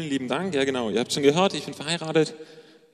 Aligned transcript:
Vielen 0.00 0.12
lieben 0.12 0.28
Dank. 0.28 0.54
Ja, 0.54 0.64
genau. 0.64 0.88
Ihr 0.88 0.98
habt 0.98 1.12
schon 1.12 1.22
gehört, 1.22 1.52
ich 1.52 1.66
bin 1.66 1.74
verheiratet. 1.74 2.32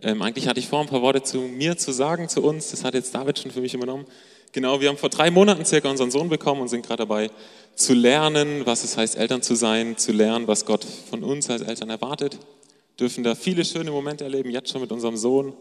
Ähm, 0.03 0.23
eigentlich 0.23 0.49
hatte 0.49 0.59
ich 0.59 0.67
vor, 0.67 0.81
ein 0.81 0.89
paar 0.89 1.03
Worte 1.03 1.23
zu 1.23 1.39
mir 1.39 1.79
zu 1.79 1.93
sagen, 1.93 2.29
zu 2.29 2.43
uns. 2.43 2.73
Das 2.73 2.83
hat 2.83 2.95
jetzt 2.95 3.15
David 3.15 3.39
schon 3.39 3.53
für 3.53 3.61
mich 3.61 3.75
übernommen. 3.75 4.07
Genau, 4.51 4.81
wir 4.81 4.89
haben 4.89 4.97
vor 4.97 5.09
drei 5.09 5.31
Monaten 5.31 5.65
circa 5.65 5.89
unseren 5.89 6.11
Sohn 6.11 6.29
bekommen 6.29 6.63
und 6.63 6.67
sind 6.67 6.85
gerade 6.85 7.05
dabei 7.05 7.31
zu 7.77 7.95
lernen, 7.95 8.63
was 8.67 8.83
es 8.83 8.97
heißt, 8.97 9.17
Eltern 9.17 9.41
zu 9.41 9.55
sein, 9.55 9.97
zu 9.97 10.11
lernen, 10.11 10.49
was 10.49 10.65
Gott 10.67 10.85
von 10.85 11.23
uns 11.23 11.49
als 11.49 11.63
Eltern 11.63 11.91
erwartet. 11.91 12.41
Dürfen 12.99 13.23
da 13.23 13.37
viele 13.37 13.65
schöne 13.65 13.93
Momente 13.93 14.25
erleben, 14.25 14.51
jetzt 14.51 14.73
schon 14.73 14.81
mit 14.81 14.91
unserem 14.91 15.17
Sohn. 15.17 15.53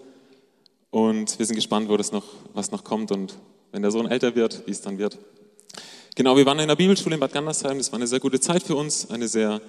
Und 0.89 1.37
wir 1.37 1.45
sind 1.45 1.57
gespannt, 1.57 1.89
wo 1.89 1.95
das 1.95 2.11
noch, 2.11 2.25
was 2.55 2.71
noch 2.71 2.83
kommt 2.83 3.11
und 3.11 3.35
wenn 3.71 3.83
der 3.83 3.91
Sohn 3.91 4.09
älter 4.09 4.33
wird, 4.33 4.63
wie 4.65 4.71
es 4.71 4.81
dann 4.81 4.97
wird. 4.97 5.19
Genau, 6.15 6.35
wir 6.37 6.45
waren 6.47 6.57
in 6.57 6.69
der 6.69 6.75
Bibelschule 6.75 7.13
in 7.13 7.19
Bad 7.19 7.33
Gandersheim. 7.33 7.77
Das 7.77 7.91
war 7.91 7.99
eine 7.99 8.07
sehr 8.07 8.19
gute 8.19 8.39
Zeit 8.39 8.63
für 8.63 8.75
uns, 8.75 9.11
eine 9.11 9.27
sehr 9.27 9.61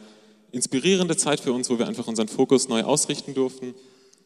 inspirierende 0.53 1.17
Zeit 1.17 1.41
für 1.41 1.53
uns, 1.53 1.69
wo 1.71 1.79
wir 1.79 1.87
einfach 1.87 2.07
unseren 2.07 2.29
Fokus 2.29 2.69
neu 2.69 2.83
ausrichten 2.83 3.35
durften 3.35 3.75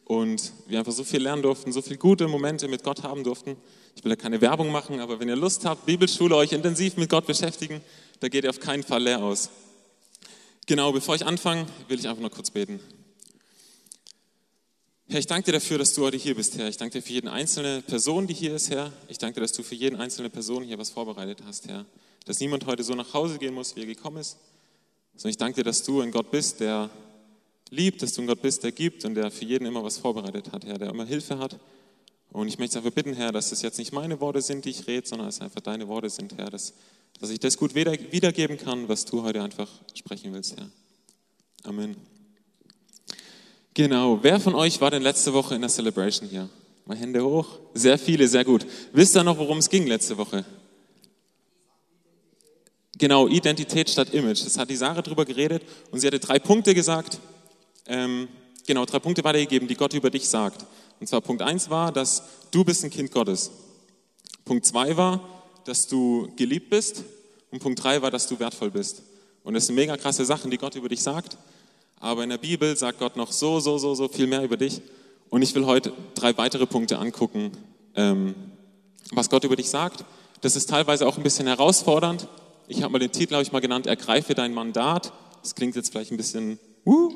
und 0.05 0.51
wir 0.67 0.79
einfach 0.79 0.91
so 0.91 1.03
viel 1.03 1.21
lernen 1.21 1.41
durften, 1.41 1.71
so 1.71 1.81
viele 1.81 1.97
gute 1.97 2.27
Momente 2.27 2.67
mit 2.67 2.83
Gott 2.83 3.03
haben 3.03 3.23
durften. 3.23 3.55
Ich 3.95 4.03
will 4.03 4.09
da 4.09 4.15
keine 4.15 4.41
Werbung 4.41 4.71
machen, 4.71 4.99
aber 4.99 5.19
wenn 5.19 5.29
ihr 5.29 5.35
Lust 5.35 5.65
habt, 5.65 5.85
Bibelschule 5.85 6.35
euch 6.35 6.51
intensiv 6.51 6.97
mit 6.97 7.09
Gott 7.09 7.25
beschäftigen, 7.25 7.81
da 8.19 8.27
geht 8.27 8.43
ihr 8.43 8.49
auf 8.49 8.59
keinen 8.59 8.83
Fall 8.83 9.03
leer 9.03 9.23
aus. 9.23 9.49
Genau, 10.67 10.91
bevor 10.91 11.15
ich 11.15 11.25
anfange, 11.25 11.65
will 11.87 11.99
ich 11.99 12.07
einfach 12.07 12.21
noch 12.21 12.31
kurz 12.31 12.51
beten. 12.51 12.79
Herr, 15.09 15.19
ich 15.19 15.27
danke 15.27 15.47
dir 15.47 15.51
dafür, 15.51 15.77
dass 15.77 15.93
du 15.93 16.03
heute 16.03 16.15
hier 16.15 16.35
bist, 16.35 16.57
Herr. 16.57 16.69
Ich 16.69 16.77
danke 16.77 16.99
dir 16.99 17.01
für 17.01 17.11
jede 17.11 17.29
einzelne 17.29 17.81
Person, 17.81 18.27
die 18.27 18.33
hier 18.33 18.55
ist, 18.55 18.69
Herr. 18.69 18.93
Ich 19.09 19.17
danke 19.17 19.35
dir, 19.35 19.41
dass 19.41 19.51
du 19.51 19.61
für 19.61 19.75
jeden 19.75 19.99
einzelne 19.99 20.29
Person 20.29 20.63
hier 20.63 20.77
was 20.77 20.89
vorbereitet 20.89 21.39
hast, 21.45 21.67
Herr. 21.67 21.85
Dass 22.25 22.39
niemand 22.39 22.65
heute 22.65 22.83
so 22.83 22.93
nach 22.95 23.13
Hause 23.13 23.37
gehen 23.37 23.53
muss, 23.53 23.75
wie 23.75 23.81
er 23.81 23.87
gekommen 23.87 24.17
ist, 24.17 24.37
sondern 25.21 25.33
ich 25.33 25.37
danke 25.37 25.57
dir, 25.57 25.63
dass 25.63 25.83
du 25.83 26.01
ein 26.01 26.09
Gott 26.09 26.31
bist, 26.31 26.61
der 26.61 26.89
liebt, 27.69 28.01
dass 28.01 28.13
du 28.13 28.21
ein 28.21 28.27
Gott 28.27 28.41
bist, 28.41 28.63
der 28.63 28.71
gibt 28.71 29.05
und 29.05 29.13
der 29.13 29.29
für 29.29 29.45
jeden 29.45 29.67
immer 29.67 29.83
was 29.83 29.99
vorbereitet 29.99 30.51
hat, 30.51 30.65
Herr, 30.65 30.79
der 30.79 30.89
immer 30.89 31.05
Hilfe 31.05 31.37
hat. 31.37 31.59
Und 32.31 32.47
ich 32.47 32.57
möchte 32.57 32.79
einfach 32.79 32.91
bitten, 32.91 33.13
Herr, 33.13 33.31
dass 33.31 33.51
es 33.51 33.61
jetzt 33.61 33.77
nicht 33.77 33.91
meine 33.91 34.19
Worte 34.19 34.41
sind, 34.41 34.65
die 34.65 34.71
ich 34.71 34.87
rede, 34.87 35.07
sondern 35.07 35.27
es 35.27 35.39
einfach 35.39 35.61
deine 35.61 35.87
Worte 35.87 36.09
sind, 36.09 36.35
Herr, 36.39 36.49
dass, 36.49 36.73
dass 37.19 37.29
ich 37.29 37.39
das 37.39 37.55
gut 37.57 37.75
wiedergeben 37.75 38.57
kann, 38.57 38.89
was 38.89 39.05
du 39.05 39.21
heute 39.21 39.43
einfach 39.43 39.69
sprechen 39.93 40.33
willst, 40.33 40.57
Herr. 40.57 40.71
Amen. 41.65 41.95
Genau, 43.75 44.23
wer 44.23 44.39
von 44.39 44.55
euch 44.55 44.81
war 44.81 44.89
denn 44.89 45.03
letzte 45.03 45.33
Woche 45.33 45.53
in 45.53 45.61
der 45.61 45.69
Celebration 45.69 46.27
hier? 46.27 46.49
Mal 46.85 46.97
Hände 46.97 47.23
hoch. 47.23 47.59
Sehr 47.75 47.99
viele, 47.99 48.27
sehr 48.27 48.43
gut. 48.43 48.65
Wisst 48.91 49.15
ihr 49.15 49.23
noch, 49.23 49.37
worum 49.37 49.59
es 49.59 49.69
ging 49.69 49.85
letzte 49.85 50.17
Woche? 50.17 50.43
Genau, 53.01 53.27
Identität 53.27 53.89
statt 53.89 54.13
Image. 54.13 54.45
Das 54.45 54.59
hat 54.59 54.69
die 54.69 54.75
Sarah 54.75 55.01
drüber 55.01 55.25
geredet 55.25 55.63
und 55.89 55.99
sie 55.99 56.05
hatte 56.05 56.19
drei 56.19 56.37
Punkte 56.37 56.75
gesagt. 56.75 57.17
Ähm, 57.87 58.27
genau, 58.67 58.85
drei 58.85 58.99
Punkte 58.99 59.23
weitergegeben, 59.23 59.67
die 59.67 59.73
Gott 59.73 59.95
über 59.95 60.11
dich 60.11 60.29
sagt. 60.29 60.67
Und 60.99 61.07
zwar 61.07 61.19
Punkt 61.19 61.41
eins 61.41 61.71
war, 61.71 61.91
dass 61.91 62.21
du 62.51 62.63
bist 62.63 62.83
ein 62.83 62.91
Kind 62.91 63.11
Gottes. 63.11 63.49
Punkt 64.45 64.67
zwei 64.67 64.95
war, 64.97 65.19
dass 65.65 65.87
du 65.87 66.31
geliebt 66.35 66.69
bist. 66.69 67.03
Und 67.49 67.57
Punkt 67.57 67.83
drei 67.83 68.03
war, 68.03 68.11
dass 68.11 68.27
du 68.27 68.39
wertvoll 68.39 68.69
bist. 68.69 69.01
Und 69.43 69.55
das 69.55 69.65
sind 69.65 69.73
mega 69.73 69.97
krasse 69.97 70.23
Sachen, 70.23 70.51
die 70.51 70.59
Gott 70.59 70.75
über 70.75 70.87
dich 70.87 71.01
sagt. 71.01 71.37
Aber 71.99 72.23
in 72.23 72.29
der 72.29 72.37
Bibel 72.37 72.77
sagt 72.77 72.99
Gott 72.99 73.17
noch 73.17 73.31
so, 73.31 73.59
so, 73.59 73.79
so, 73.79 73.95
so 73.95 74.09
viel 74.09 74.27
mehr 74.27 74.43
über 74.43 74.57
dich. 74.57 74.79
Und 75.31 75.41
ich 75.41 75.55
will 75.55 75.65
heute 75.65 75.91
drei 76.13 76.37
weitere 76.37 76.67
Punkte 76.67 76.99
angucken, 76.99 77.51
ähm, 77.95 78.35
was 79.09 79.31
Gott 79.31 79.43
über 79.43 79.55
dich 79.55 79.71
sagt. 79.71 80.05
Das 80.41 80.55
ist 80.55 80.69
teilweise 80.69 81.07
auch 81.07 81.17
ein 81.17 81.23
bisschen 81.23 81.47
herausfordernd. 81.47 82.27
Ich 82.71 82.83
habe 82.83 82.93
mal 82.93 82.99
den 82.99 83.11
Titel, 83.11 83.33
habe 83.33 83.43
ich 83.43 83.51
mal 83.51 83.59
genannt, 83.59 83.85
Ergreife 83.85 84.33
dein 84.33 84.53
Mandat. 84.53 85.11
Das 85.41 85.55
klingt 85.55 85.75
jetzt 85.75 85.91
vielleicht 85.91 86.11
ein 86.11 86.15
bisschen, 86.15 86.57
uh, 86.85 87.11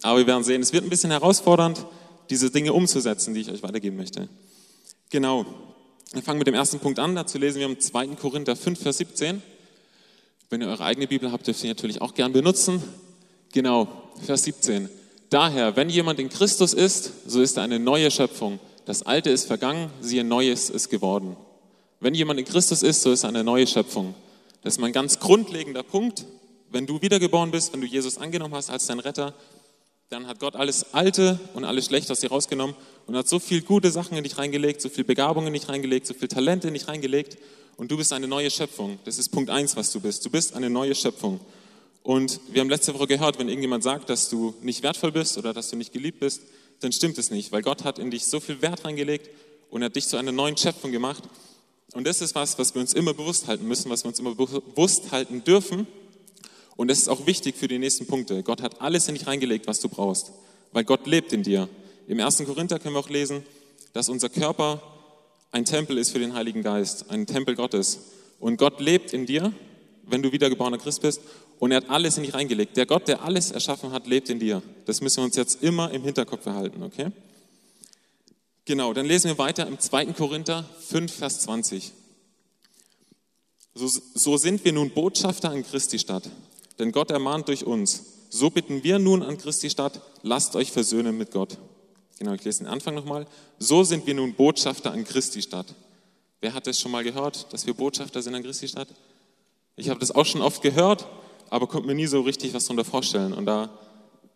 aber 0.00 0.20
wir 0.20 0.28
werden 0.28 0.44
sehen, 0.44 0.62
es 0.62 0.72
wird 0.72 0.84
ein 0.84 0.90
bisschen 0.90 1.10
herausfordernd, 1.10 1.84
diese 2.30 2.52
Dinge 2.52 2.72
umzusetzen, 2.72 3.34
die 3.34 3.40
ich 3.40 3.50
euch 3.50 3.64
weitergeben 3.64 3.96
möchte. 3.96 4.28
Genau. 5.10 5.44
Wir 6.12 6.22
fangen 6.22 6.38
mit 6.38 6.46
dem 6.46 6.54
ersten 6.54 6.78
Punkt 6.78 7.00
an. 7.00 7.16
Dazu 7.16 7.36
lesen 7.38 7.58
wir 7.58 7.66
im 7.66 7.80
2. 7.80 8.14
Korinther 8.14 8.54
5, 8.54 8.80
Vers 8.80 8.98
17. 8.98 9.42
Wenn 10.50 10.60
ihr 10.60 10.68
eure 10.68 10.84
eigene 10.84 11.08
Bibel 11.08 11.32
habt, 11.32 11.48
dürft 11.48 11.64
ihr 11.64 11.70
natürlich 11.70 12.00
auch 12.00 12.14
gern 12.14 12.32
benutzen. 12.32 12.80
Genau, 13.52 13.88
Vers 14.24 14.44
17. 14.44 14.88
Daher, 15.30 15.74
wenn 15.74 15.88
jemand 15.88 16.20
in 16.20 16.28
Christus 16.28 16.74
ist, 16.74 17.28
so 17.28 17.42
ist 17.42 17.56
er 17.56 17.64
eine 17.64 17.80
neue 17.80 18.12
Schöpfung. 18.12 18.60
Das 18.84 19.02
Alte 19.02 19.30
ist 19.30 19.46
vergangen, 19.46 19.90
siehe, 20.00 20.22
Neues 20.22 20.70
ist 20.70 20.90
geworden. 20.90 21.36
Wenn 21.98 22.14
jemand 22.14 22.38
in 22.38 22.46
Christus 22.46 22.84
ist, 22.84 23.02
so 23.02 23.10
ist 23.10 23.24
er 23.24 23.30
eine 23.30 23.42
neue 23.42 23.66
Schöpfung. 23.66 24.14
Das 24.62 24.74
ist 24.74 24.78
mein 24.78 24.92
ganz 24.92 25.18
grundlegender 25.18 25.82
Punkt. 25.82 26.24
Wenn 26.70 26.86
du 26.86 27.02
wiedergeboren 27.02 27.50
bist, 27.50 27.72
wenn 27.72 27.80
du 27.80 27.86
Jesus 27.86 28.16
angenommen 28.16 28.54
hast 28.54 28.70
als 28.70 28.86
dein 28.86 29.00
Retter, 29.00 29.34
dann 30.08 30.28
hat 30.28 30.38
Gott 30.38 30.54
alles 30.54 30.94
Alte 30.94 31.40
und 31.54 31.64
alles 31.64 31.86
Schlechte 31.86 32.12
aus 32.12 32.20
dir 32.20 32.30
rausgenommen 32.30 32.76
und 33.06 33.16
hat 33.16 33.28
so 33.28 33.40
viel 33.40 33.62
gute 33.62 33.90
Sachen 33.90 34.16
in 34.16 34.22
dich 34.22 34.38
reingelegt, 34.38 34.80
so 34.80 34.88
viel 34.88 35.02
Begabungen 35.02 35.48
in 35.48 35.54
dich 35.54 35.68
reingelegt, 35.68 36.06
so 36.06 36.14
viel 36.14 36.28
Talente 36.28 36.68
in 36.68 36.74
dich 36.74 36.86
reingelegt 36.86 37.38
und 37.76 37.90
du 37.90 37.96
bist 37.96 38.12
eine 38.12 38.28
neue 38.28 38.50
Schöpfung. 38.50 39.00
Das 39.04 39.18
ist 39.18 39.30
Punkt 39.30 39.50
eins, 39.50 39.74
was 39.74 39.90
du 39.90 40.00
bist. 40.00 40.24
Du 40.24 40.30
bist 40.30 40.54
eine 40.54 40.70
neue 40.70 40.94
Schöpfung. 40.94 41.40
Und 42.04 42.40
wir 42.52 42.60
haben 42.60 42.70
letzte 42.70 42.94
Woche 42.94 43.08
gehört, 43.08 43.40
wenn 43.40 43.48
irgendjemand 43.48 43.82
sagt, 43.82 44.10
dass 44.10 44.28
du 44.28 44.54
nicht 44.60 44.84
wertvoll 44.84 45.10
bist 45.10 45.38
oder 45.38 45.52
dass 45.52 45.70
du 45.70 45.76
nicht 45.76 45.92
geliebt 45.92 46.20
bist, 46.20 46.42
dann 46.80 46.92
stimmt 46.92 47.18
es 47.18 47.30
nicht, 47.30 47.50
weil 47.50 47.62
Gott 47.62 47.82
hat 47.82 47.98
in 47.98 48.12
dich 48.12 48.26
so 48.26 48.38
viel 48.38 48.62
Wert 48.62 48.84
reingelegt 48.84 49.28
und 49.70 49.82
hat 49.82 49.96
dich 49.96 50.06
zu 50.06 50.16
einer 50.18 50.30
neuen 50.30 50.56
Schöpfung 50.56 50.92
gemacht. 50.92 51.24
Und 51.94 52.06
das 52.06 52.20
ist 52.20 52.34
was, 52.34 52.58
was 52.58 52.74
wir 52.74 52.80
uns 52.80 52.94
immer 52.94 53.14
bewusst 53.14 53.46
halten 53.46 53.66
müssen, 53.66 53.90
was 53.90 54.04
wir 54.04 54.08
uns 54.08 54.18
immer 54.18 54.34
bewusst 54.34 55.12
halten 55.12 55.44
dürfen. 55.44 55.86
Und 56.76 56.88
das 56.88 56.98
ist 56.98 57.08
auch 57.08 57.26
wichtig 57.26 57.56
für 57.56 57.68
die 57.68 57.78
nächsten 57.78 58.06
Punkte. 58.06 58.42
Gott 58.42 58.62
hat 58.62 58.80
alles 58.80 59.08
in 59.08 59.14
dich 59.14 59.26
reingelegt, 59.26 59.66
was 59.66 59.80
du 59.80 59.88
brauchst, 59.88 60.32
weil 60.72 60.84
Gott 60.84 61.06
lebt 61.06 61.32
in 61.32 61.42
dir. 61.42 61.68
Im 62.08 62.18
1. 62.18 62.44
Korinther 62.46 62.78
können 62.78 62.94
wir 62.94 63.00
auch 63.00 63.10
lesen, 63.10 63.44
dass 63.92 64.08
unser 64.08 64.28
Körper 64.28 64.82
ein 65.50 65.66
Tempel 65.66 65.98
ist 65.98 66.10
für 66.10 66.18
den 66.18 66.34
Heiligen 66.34 66.62
Geist, 66.62 67.10
ein 67.10 67.26
Tempel 67.26 67.54
Gottes. 67.54 68.00
Und 68.40 68.56
Gott 68.56 68.80
lebt 68.80 69.12
in 69.12 69.26
dir, 69.26 69.52
wenn 70.04 70.22
du 70.22 70.32
wiedergeborener 70.32 70.78
Christ 70.78 71.02
bist. 71.02 71.20
Und 71.58 71.70
er 71.70 71.76
hat 71.76 71.90
alles 71.90 72.16
in 72.16 72.24
dich 72.24 72.34
reingelegt. 72.34 72.76
Der 72.76 72.86
Gott, 72.86 73.06
der 73.06 73.22
alles 73.22 73.50
erschaffen 73.50 73.92
hat, 73.92 74.06
lebt 74.06 74.30
in 74.30 74.40
dir. 74.40 74.62
Das 74.86 75.00
müssen 75.00 75.18
wir 75.18 75.24
uns 75.24 75.36
jetzt 75.36 75.62
immer 75.62 75.90
im 75.92 76.02
Hinterkopf 76.02 76.42
behalten, 76.42 76.82
okay? 76.82 77.12
Genau, 78.64 78.92
dann 78.92 79.06
lesen 79.06 79.28
wir 79.28 79.38
weiter 79.38 79.66
im 79.66 79.80
2. 79.80 80.06
Korinther 80.12 80.64
5, 80.86 81.12
Vers 81.12 81.40
20. 81.40 81.92
So, 83.74 83.88
so 83.88 84.36
sind 84.36 84.64
wir 84.64 84.72
nun 84.72 84.90
Botschafter 84.90 85.50
an 85.50 85.64
Christi 85.64 85.98
Stadt, 85.98 86.30
denn 86.78 86.92
Gott 86.92 87.10
ermahnt 87.10 87.48
durch 87.48 87.64
uns. 87.64 88.04
So 88.30 88.50
bitten 88.50 88.84
wir 88.84 89.00
nun 89.00 89.22
an 89.22 89.36
Christi 89.36 89.68
Stadt, 89.68 90.00
lasst 90.22 90.54
euch 90.54 90.70
versöhnen 90.70 91.18
mit 91.18 91.32
Gott. 91.32 91.58
Genau, 92.18 92.34
ich 92.34 92.44
lese 92.44 92.60
den 92.60 92.68
Anfang 92.68 92.94
nochmal. 92.94 93.26
So 93.58 93.82
sind 93.82 94.06
wir 94.06 94.14
nun 94.14 94.34
Botschafter 94.34 94.92
an 94.92 95.04
Christi 95.04 95.42
Stadt. 95.42 95.74
Wer 96.40 96.54
hat 96.54 96.68
das 96.68 96.78
schon 96.78 96.92
mal 96.92 97.02
gehört, 97.02 97.52
dass 97.52 97.66
wir 97.66 97.74
Botschafter 97.74 98.22
sind 98.22 98.34
an 98.34 98.44
Christi 98.44 98.68
Stadt? 98.68 98.88
Ich 99.74 99.88
habe 99.88 99.98
das 99.98 100.12
auch 100.12 100.26
schon 100.26 100.40
oft 100.40 100.62
gehört, 100.62 101.08
aber 101.50 101.66
konnte 101.66 101.88
mir 101.88 101.94
nie 101.96 102.06
so 102.06 102.20
richtig 102.20 102.54
was 102.54 102.66
darunter 102.66 102.84
vorstellen. 102.84 103.32
Und 103.32 103.46
da 103.46 103.70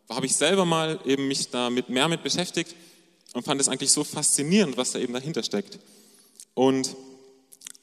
habe 0.09 0.27
ich 0.27 0.35
selber 0.35 0.65
mal 0.65 0.99
eben 1.05 1.29
mich 1.29 1.51
damit 1.51 1.91
mehr 1.91 2.09
mit 2.09 2.25
beschäftigt 2.25 2.75
und 3.37 3.43
fand 3.43 3.61
es 3.61 3.69
eigentlich 3.69 3.93
so 3.93 4.03
faszinierend, 4.03 4.79
was 4.79 4.93
da 4.93 4.99
eben 4.99 5.13
dahinter 5.13 5.43
steckt. 5.43 5.79
Und 6.55 6.97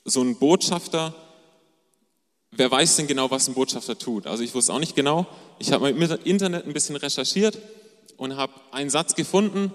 so 0.04 0.24
ein 0.24 0.36
Botschafter, 0.38 1.14
wer 2.50 2.72
weiß 2.72 2.96
denn 2.96 3.06
genau, 3.06 3.30
was 3.30 3.48
ein 3.48 3.54
Botschafter 3.54 3.96
tut? 3.96 4.26
Also 4.26 4.44
ich 4.44 4.56
wusste 4.56 4.74
auch 4.74 4.80
nicht 4.80 4.96
genau. 4.96 5.28
Ich 5.60 5.72
habe 5.72 5.84
mal 5.84 5.92
im 5.92 6.18
Internet 6.24 6.66
ein 6.66 6.74
bisschen 6.74 6.96
recherchiert 6.96 7.60
und 8.18 8.36
habe 8.36 8.54
einen 8.72 8.90
Satz 8.90 9.14
gefunden, 9.14 9.72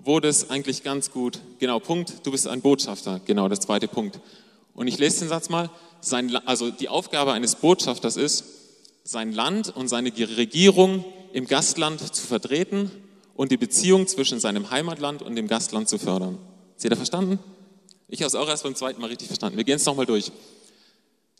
wo 0.00 0.20
das 0.20 0.50
eigentlich 0.50 0.82
ganz 0.82 1.10
gut, 1.10 1.38
genau, 1.58 1.80
Punkt, 1.80 2.26
du 2.26 2.30
bist 2.30 2.46
ein 2.46 2.60
Botschafter, 2.60 3.22
genau, 3.24 3.48
das 3.48 3.60
zweite 3.60 3.88
Punkt. 3.88 4.20
Und 4.74 4.86
ich 4.86 4.98
lese 4.98 5.20
den 5.20 5.30
Satz 5.30 5.48
mal, 5.48 5.70
sein, 6.02 6.36
also 6.44 6.70
die 6.70 6.90
Aufgabe 6.90 7.32
eines 7.32 7.54
Botschafters 7.54 8.18
ist, 8.18 8.44
sein 9.02 9.32
Land 9.32 9.74
und 9.74 9.88
seine 9.88 10.12
Regierung 10.14 11.06
im 11.32 11.46
Gastland 11.46 12.14
zu 12.14 12.26
vertreten 12.26 12.90
und 13.34 13.52
die 13.52 13.56
Beziehung 13.56 14.06
zwischen 14.06 14.40
seinem 14.40 14.70
Heimatland 14.70 15.22
und 15.22 15.36
dem 15.36 15.48
Gastland 15.48 15.88
zu 15.88 15.98
fördern. 15.98 16.38
Ist 16.76 16.84
jeder 16.84 16.96
verstanden? 16.96 17.38
Ich 18.08 18.20
habe 18.20 18.28
es 18.28 18.34
auch 18.34 18.48
erst 18.48 18.64
beim 18.64 18.74
zweiten 18.74 19.00
Mal 19.00 19.08
richtig 19.08 19.28
verstanden. 19.28 19.56
Wir 19.56 19.64
gehen 19.64 19.76
es 19.76 19.86
nochmal 19.86 20.06
durch. 20.06 20.32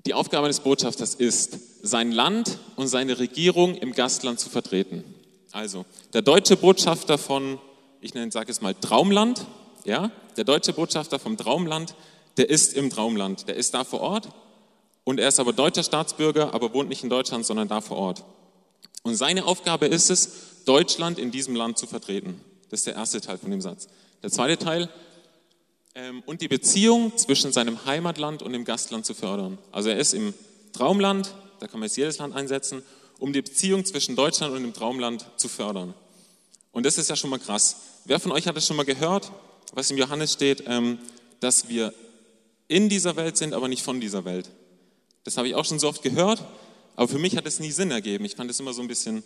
Die 0.07 0.15
Aufgabe 0.15 0.49
des 0.49 0.61
Botschafters 0.61 1.15
ist, 1.15 1.59
sein 1.83 2.13
Land 2.13 2.59
und 2.77 2.89
seine 2.89 3.19
Regierung 3.19 3.75
im 3.75 3.93
Gastland 3.93 4.41
zu 4.41 4.49
vertreten. 4.49 5.05
Also, 5.53 5.85
der 6.13 6.23
deutsche 6.23 6.57
Botschafter 6.57 7.19
von, 7.19 7.59
ich 8.01 8.13
sage 8.31 8.51
es 8.51 8.63
mal 8.63 8.75
Traumland, 8.75 9.47
ja, 9.85 10.11
der 10.37 10.45
deutsche 10.45 10.73
Botschafter 10.73 11.19
vom 11.19 11.37
Traumland, 11.37 11.95
der 12.37 12.49
ist 12.49 12.75
im 12.75 12.89
Traumland, 12.89 13.49
der 13.49 13.57
ist 13.57 13.75
da 13.75 13.85
vor 13.85 14.01
Ort 14.01 14.29
und 15.05 15.21
er 15.21 15.29
ist 15.29 15.41
aber 15.41 15.53
deutscher 15.53 15.83
Staatsbürger, 15.83 16.55
aber 16.55 16.73
wohnt 16.73 16.89
nicht 16.89 17.03
in 17.03 17.11
Deutschland, 17.11 17.45
sondern 17.45 17.69
da 17.69 17.81
vor 17.81 17.99
Ort. 17.99 18.25
Und 19.03 19.17
seine 19.17 19.45
Aufgabe 19.45 19.87
ist 19.87 20.11
es, 20.11 20.52
Deutschland 20.65 21.19
in 21.19 21.31
diesem 21.31 21.55
Land 21.55 21.79
zu 21.79 21.87
vertreten. 21.87 22.41
Das 22.71 22.81
ist 22.81 22.87
der 22.87 22.95
erste 22.95 23.21
Teil 23.21 23.39
von 23.39 23.51
dem 23.51 23.61
Satz. 23.61 23.89
Der 24.23 24.31
zweite 24.31 24.57
Teil, 24.57 24.89
ähm, 25.95 26.23
und 26.25 26.41
die 26.41 26.49
Beziehung 26.49 27.17
zwischen 27.19 27.53
seinem 27.53 27.85
Heimatland 27.85 28.43
und 28.43 28.53
dem 28.53 28.65
Gastland 28.65 29.05
zu 29.05 29.15
fördern. 29.15 29.59
Also 29.73 29.91
er 29.91 29.99
ist 29.99 30.15
im 30.15 30.33
Traumland, 30.73 31.35
da 31.61 31.67
kann 31.67 31.81
man 31.81 31.87
jetzt 31.87 31.97
jedes 31.97 32.19
Land 32.19 32.35
einsetzen, 32.35 32.83
um 33.19 33.33
die 33.33 33.43
Beziehung 33.43 33.85
zwischen 33.85 34.17
Deutschland 34.17 34.55
und 34.55 34.63
dem 34.63 34.73
Traumland 34.73 35.27
zu 35.37 35.49
fördern. 35.49 35.95
Und 36.73 36.87
das 36.87 36.97
ist 36.97 37.11
ja 37.11 37.17
schon 37.17 37.31
mal 37.31 37.39
krass. 37.39 37.77
Wer 38.07 38.19
von 38.19 38.33
euch 38.33 38.47
hat 38.47 38.57
es 38.57 38.67
schon 38.67 38.77
mal 38.77 38.85
gehört, 38.85 39.31
was 39.75 39.91
im 39.91 39.99
Johannes 39.99 40.33
steht, 40.33 40.65
ähm, 40.67 40.99
dass 41.41 41.69
wir 41.69 41.93
in 42.69 42.89
dieser 42.89 43.17
Welt 43.17 43.37
sind, 43.37 43.53
aber 43.53 43.69
nicht 43.69 43.83
von 43.83 44.01
dieser 44.01 44.25
Welt? 44.25 44.51
Das 45.25 45.37
habe 45.37 45.47
ich 45.47 45.55
auch 45.55 45.65
schon 45.65 45.79
so 45.79 45.89
oft 45.89 46.03
gehört, 46.03 46.43
aber 46.97 47.07
für 47.07 47.19
mich 47.19 47.37
hat 47.37 47.47
es 47.47 47.61
nie 47.61 47.71
Sinn 47.71 47.91
ergeben. 47.91 48.25
Ich 48.25 48.37
fand 48.37 48.51
es 48.51 48.59
immer 48.59 48.73
so 48.73 48.81
ein 48.81 48.89
bisschen 48.89 49.23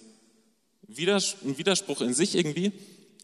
ein 0.88 1.58
Widerspruch 1.58 2.00
in 2.00 2.14
sich 2.14 2.34
irgendwie. 2.34 2.72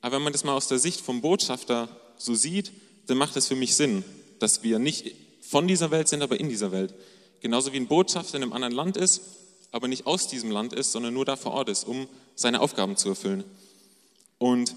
Aber 0.00 0.17
wenn 0.17 0.23
man 0.23 0.32
das 0.32 0.44
mal 0.44 0.55
aus 0.55 0.69
der 0.69 0.79
Sicht 0.79 1.00
vom 1.00 1.20
Botschafter 1.20 1.88
so 2.17 2.35
sieht, 2.35 2.73
dann 3.06 3.19
macht 3.19 3.37
es 3.37 3.49
für 3.49 3.56
mich 3.56 3.75
Sinn, 3.75 4.05
dass 4.38 4.62
wir 4.62 4.79
nicht 4.79 5.14
von 5.41 5.69
dieser 5.69 5.91
Welt 5.91 6.09
sind, 6.09 6.23
aber 6.23 6.38
in 6.38 6.49
dieser 6.49 6.73
Welt. 6.73 6.94
Genauso 7.41 7.73
wie 7.73 7.76
ein 7.76 7.88
Botschafter 7.88 8.37
in 8.37 8.43
einem 8.43 8.53
anderen 8.53 8.75
Land 8.75 8.97
ist, 8.97 9.23
aber 9.70 9.88
nicht 9.88 10.06
aus 10.06 10.29
diesem 10.29 10.50
Land 10.50 10.73
ist, 10.73 10.93
sondern 10.93 11.14
nur 11.14 11.25
da 11.25 11.37
vor 11.37 11.53
Ort 11.53 11.69
ist, 11.69 11.85
um 11.85 12.06
seine 12.35 12.61
Aufgaben 12.61 12.97
zu 12.97 13.09
erfüllen. 13.09 13.44
Und 14.38 14.76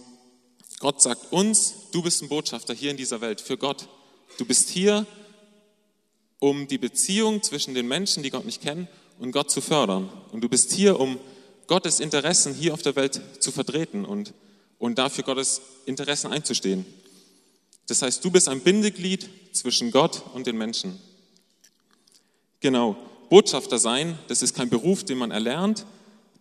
Gott 0.80 1.02
sagt 1.02 1.32
uns, 1.32 1.74
du 1.92 2.02
bist 2.02 2.22
ein 2.22 2.30
Botschafter 2.30 2.74
hier 2.74 2.92
in 2.92 2.98
dieser 2.98 3.22
Welt 3.22 3.42
für 3.42 3.58
Gott. 3.58 3.88
Du 4.38 4.46
bist 4.46 4.70
hier, 4.70 5.06
um 6.40 6.68
die 6.68 6.78
Beziehung 6.78 7.42
zwischen 7.42 7.74
den 7.74 7.88
Menschen, 7.88 8.24
die 8.24 8.30
Gott 8.30 8.46
nicht 8.46 8.62
kennen, 8.62 8.88
und 9.20 9.32
Gott 9.32 9.50
zu 9.50 9.62
fördern. 9.62 10.10
Und 10.32 10.42
du 10.42 10.50
bist 10.50 10.74
hier, 10.74 11.00
um 11.00 11.18
Gottes 11.68 12.00
Interessen 12.00 12.54
hier 12.54 12.74
auf 12.74 12.82
der 12.82 12.96
Welt 12.96 13.20
zu 13.40 13.52
vertreten 13.52 14.06
und, 14.06 14.34
und 14.80 14.98
dafür 14.98 15.24
Gottes 15.24 15.62
Interessen 15.86 16.32
einzustehen. 16.32 16.86
Das 17.88 18.02
heißt, 18.02 18.24
du 18.24 18.32
bist 18.32 18.50
ein 18.50 18.62
Bindeglied 18.62 19.30
zwischen 19.54 19.92
Gott 19.92 20.24
und 20.34 20.48
den 20.48 20.58
Menschen. 20.58 21.00
Genau, 22.60 22.96
Botschafter 23.30 23.78
sein, 23.78 24.18
das 24.28 24.42
ist 24.42 24.56
kein 24.56 24.70
Beruf, 24.70 25.04
den 25.04 25.18
man 25.18 25.32
erlernt, 25.32 25.86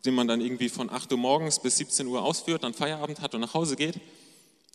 den 0.04 0.14
man 0.14 0.28
dann 0.28 0.40
irgendwie 0.40 0.68
von 0.68 0.90
8 0.90 1.12
Uhr 1.12 1.18
morgens 1.18 1.60
bis 1.60 1.76
17 1.78 2.06
Uhr 2.06 2.22
ausführt, 2.22 2.62
dann 2.62 2.74
Feierabend 2.74 3.20
hat 3.20 3.34
und 3.34 3.40
nach 3.40 3.54
Hause 3.54 3.76
geht. 3.76 4.00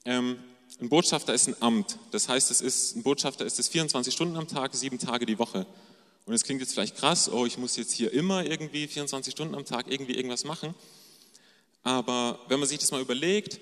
Ähm, 0.06 0.38
ein 0.80 0.90
Botschafter 0.90 1.34
ist 1.34 1.48
ein 1.48 1.56
Amt. 1.60 1.98
Das 2.12 2.30
heißt, 2.30 2.52
es 2.52 2.62
ist, 2.62 2.96
ein 2.96 3.04
Botschafter 3.04 3.46
ist 3.46 3.60
es 3.60 3.68
24 3.68 4.14
Stunden 4.14 4.38
am 4.38 4.48
Tag, 4.48 4.76
sieben 4.76 5.00
Tage 5.00 5.26
die 5.26 5.40
Woche. 5.40 5.66
Und 6.30 6.36
es 6.36 6.44
klingt 6.44 6.62
jetzt 6.62 6.74
vielleicht 6.74 6.96
krass, 6.96 7.28
oh, 7.28 7.48
ich 7.48 7.58
muss 7.58 7.76
jetzt 7.76 7.92
hier 7.92 8.14
immer 8.14 8.46
irgendwie 8.46 8.86
24 8.86 9.32
Stunden 9.32 9.56
am 9.56 9.66
Tag 9.66 9.88
irgendwie 9.90 10.14
irgendwas 10.14 10.44
machen. 10.44 10.76
Aber 11.82 12.40
wenn 12.48 12.60
man 12.60 12.70
sich 12.70 12.78
das 12.78 12.92
mal 12.92 13.02
überlegt, 13.02 13.60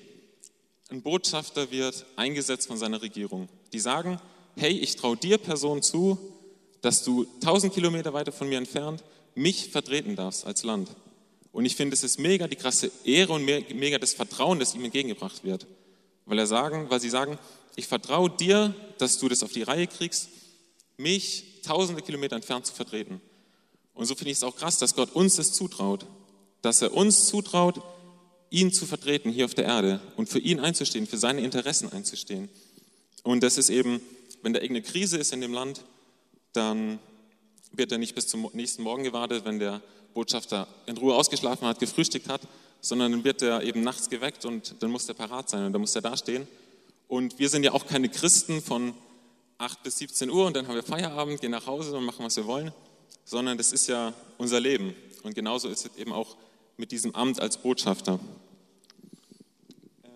ein 0.90 1.02
Botschafter 1.02 1.72
wird 1.72 2.06
eingesetzt 2.18 2.68
von 2.68 2.75
seiner 2.75 3.02
Regierung. 3.02 3.48
Die 3.72 3.80
sagen, 3.80 4.19
hey, 4.58 4.78
ich 4.78 4.98
traue 4.98 5.16
dir 5.16 5.38
Person 5.38 5.81
zu, 5.81 6.18
dass 6.81 7.06
du 7.06 7.25
1000 7.36 7.74
Kilometer 7.74 8.12
weiter 8.12 8.34
von 8.34 8.50
mir 8.50 8.58
entfernt 8.58 9.02
mich 9.34 9.69
vertreten 9.69 10.18
darfst 10.18 10.46
als 10.46 10.64
Land. 10.64 10.90
Und 11.54 11.64
ich 11.64 11.78
finde, 11.78 11.94
es 11.94 12.04
ist 12.04 12.19
mega 12.19 12.50
die 12.50 12.58
krasse 12.58 12.92
Ehre 13.06 13.31
und 13.31 13.46
mega 13.46 13.98
das 13.98 14.14
Vertrauen, 14.14 14.60
das 14.60 14.75
ihm 14.75 14.84
entgegengebracht 14.84 15.46
wird. 15.46 15.66
Weil, 16.25 16.40
er 16.40 16.48
sagen, 16.48 16.88
weil 16.90 17.00
sie 17.00 17.10
sagen, 17.10 17.40
ich 17.78 17.88
vertraue 17.88 18.30
dir, 18.30 18.75
dass 18.98 19.19
du 19.19 19.30
das 19.30 19.42
auf 19.42 19.54
die 19.54 19.64
Reihe 19.64 19.88
kriegst, 19.88 20.28
mich 20.98 21.56
tausende 21.68 22.02
Kilometer 22.02 22.36
entfernt 22.36 22.66
zu 22.66 22.74
vertreten. 22.74 23.22
Und 23.94 24.06
so 24.06 24.16
finde 24.16 24.31
ich 24.31 24.38
es 24.38 24.44
auch 24.44 24.56
krass, 24.56 24.78
dass 24.78 24.96
Gott 24.96 25.14
uns 25.14 25.36
das 25.36 25.54
zutraut, 25.54 26.06
dass 26.62 26.81
er 26.81 26.94
uns 26.94 27.25
zutraut, 27.25 27.81
ihn 28.50 28.72
zu 28.72 28.86
vertreten 28.86 29.30
hier 29.30 29.46
auf 29.46 29.54
der 29.54 29.66
Erde 29.66 30.00
und 30.16 30.30
für 30.30 30.40
ihn 30.40 30.60
einzustehen, 30.60 31.08
für 31.08 31.18
seine 31.18 31.42
Interessen 31.42 31.92
einzustehen. 31.92 32.50
Und 33.24 33.44
das 33.44 33.58
ist 33.58 33.69
eben, 33.69 34.02
wenn 34.42 34.54
da 34.54 34.62
irgendeine 34.62 34.88
Krise 34.88 35.18
ist 35.18 35.34
in 35.34 35.42
dem 35.42 35.54
Land, 35.54 35.84
dann 36.54 37.00
wird 37.72 37.92
er 37.92 37.98
nicht 37.98 38.16
bis 38.16 38.28
zum 38.28 38.50
nächsten 38.54 38.84
Morgen 38.84 39.04
gewartet, 39.04 39.44
wenn 39.44 39.60
der 39.60 39.81
Botschafter 40.14 40.68
in 40.86 40.98
Ruhe 40.98 41.16
ausgeschlafen 41.16 41.68
hat, 41.68 41.80
gefrühstückt 41.80 42.30
hat, 42.30 42.42
sondern 42.80 43.12
dann 43.12 43.24
wird 43.24 43.42
er 43.42 43.64
eben 43.64 43.81
nachts 43.81 44.10
geweckt 44.10 44.46
und 44.46 44.75
dann 44.80 44.92
muss 44.92 45.10
er 45.10 45.16
parat 45.16 45.50
sein 45.50 45.66
und 45.66 45.74
dann 45.74 45.81
muss 45.81 45.96
er 45.96 46.02
dastehen. 46.02 46.48
Und 47.08 47.40
wir 47.40 47.50
sind 47.50 47.64
ja 47.64 47.74
auch 47.74 47.86
keine 47.86 48.10
Christen 48.10 48.62
von 48.62 48.94
8 49.59 49.81
bis 49.83 49.98
17 49.98 50.30
Uhr 50.30 50.45
und 50.45 50.56
dann 50.56 50.68
haben 50.68 50.75
wir 50.75 50.83
Feierabend, 50.83 51.42
gehen 51.42 51.51
nach 51.51 51.65
Hause 51.65 51.98
und 51.98 52.06
machen, 52.06 52.24
was 52.24 52.36
wir 52.38 52.45
wollen, 52.45 52.71
sondern 53.25 53.57
das 53.57 53.71
ist 53.71 53.88
ja 53.88 54.13
unser 54.38 54.59
Leben. 54.59 54.95
Und 55.24 55.33
genauso 55.33 55.68
ist 55.68 55.86
es 55.86 55.98
eben 55.98 56.13
auch 56.13 56.38
mit 56.77 56.92
diesem 56.92 57.15
Amt 57.15 57.42
als 57.42 57.57
Botschafter. 57.57 58.19
Ähm, 60.04 60.12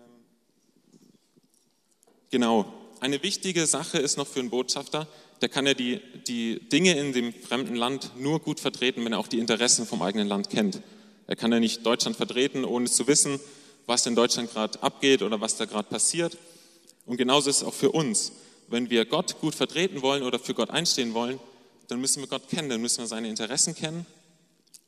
genau. 2.30 2.72
Eine 3.00 3.20
wichtige 3.24 3.66
Sache 3.66 3.98
ist 3.98 4.16
noch 4.16 4.28
für 4.28 4.38
einen 4.38 4.50
Botschafter, 4.50 5.08
der 5.40 5.48
kann 5.48 5.66
ja 5.66 5.74
die, 5.74 6.00
die 6.28 6.60
Dinge 6.68 6.96
in 6.96 7.12
dem 7.12 7.34
fremden 7.34 7.74
Land 7.74 8.12
nur 8.16 8.38
gut 8.38 8.60
vertreten, 8.60 9.04
wenn 9.04 9.12
er 9.12 9.18
auch 9.18 9.26
die 9.26 9.40
Interessen 9.40 9.86
vom 9.86 10.02
eigenen 10.02 10.28
Land 10.28 10.50
kennt. 10.50 10.80
Er 11.26 11.34
kann 11.34 11.50
ja 11.50 11.58
nicht 11.58 11.84
Deutschland 11.84 12.16
vertreten, 12.16 12.64
ohne 12.64 12.88
zu 12.88 13.08
wissen, 13.08 13.40
was 13.86 14.06
in 14.06 14.14
Deutschland 14.14 14.52
gerade 14.52 14.80
abgeht 14.84 15.22
oder 15.22 15.40
was 15.40 15.56
da 15.56 15.64
gerade 15.64 15.88
passiert. 15.88 16.38
Und 17.06 17.16
genauso 17.16 17.50
ist 17.50 17.56
es 17.56 17.64
auch 17.64 17.74
für 17.74 17.90
uns 17.90 18.30
wenn 18.72 18.88
wir 18.88 19.04
Gott 19.04 19.38
gut 19.40 19.54
vertreten 19.54 20.00
wollen 20.00 20.22
oder 20.22 20.38
für 20.38 20.54
Gott 20.54 20.70
einstehen 20.70 21.12
wollen, 21.12 21.38
dann 21.88 22.00
müssen 22.00 22.22
wir 22.22 22.26
Gott 22.26 22.48
kennen, 22.48 22.70
dann 22.70 22.80
müssen 22.80 23.00
wir 23.00 23.06
seine 23.06 23.28
Interessen 23.28 23.74
kennen 23.74 24.06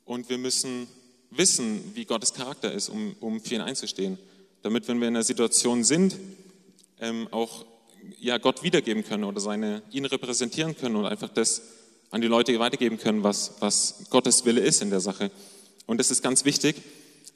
und 0.07 0.31
wir 0.31 0.39
müssen 0.39 0.89
wissen, 1.31 1.95
wie 1.95 2.07
Gottes 2.07 2.33
Charakter 2.33 2.73
ist, 2.73 2.89
um, 2.89 3.15
um 3.21 3.43
für 3.43 3.57
ihn 3.57 3.61
einzustehen. 3.61 4.19
Damit, 4.63 4.89
wenn 4.89 5.01
wir 5.01 5.09
in 5.09 5.17
einer 5.17 5.23
Situation 5.23 5.85
sind, 5.85 6.17
ähm, 6.99 7.29
auch 7.31 7.67
ja, 8.19 8.39
Gott 8.39 8.63
wiedergeben 8.63 9.05
können 9.05 9.25
oder 9.25 9.41
seine, 9.41 9.83
ihn 9.91 10.07
repräsentieren 10.07 10.77
können 10.77 10.97
und 10.97 11.05
einfach 11.05 11.29
das 11.29 11.61
an 12.11 12.23
die 12.23 12.27
Leute 12.27 12.59
weitergeben 12.59 12.97
können, 12.97 13.23
was, 13.23 13.57
was 13.61 14.07
Gottes 14.09 14.47
Wille 14.47 14.63
ist 14.63 14.81
in 14.81 14.89
der 14.89 15.01
Sache. 15.01 15.31
Und 15.85 15.99
das 15.99 16.11
ist 16.11 16.23
ganz 16.23 16.47
wichtig. 16.47 16.77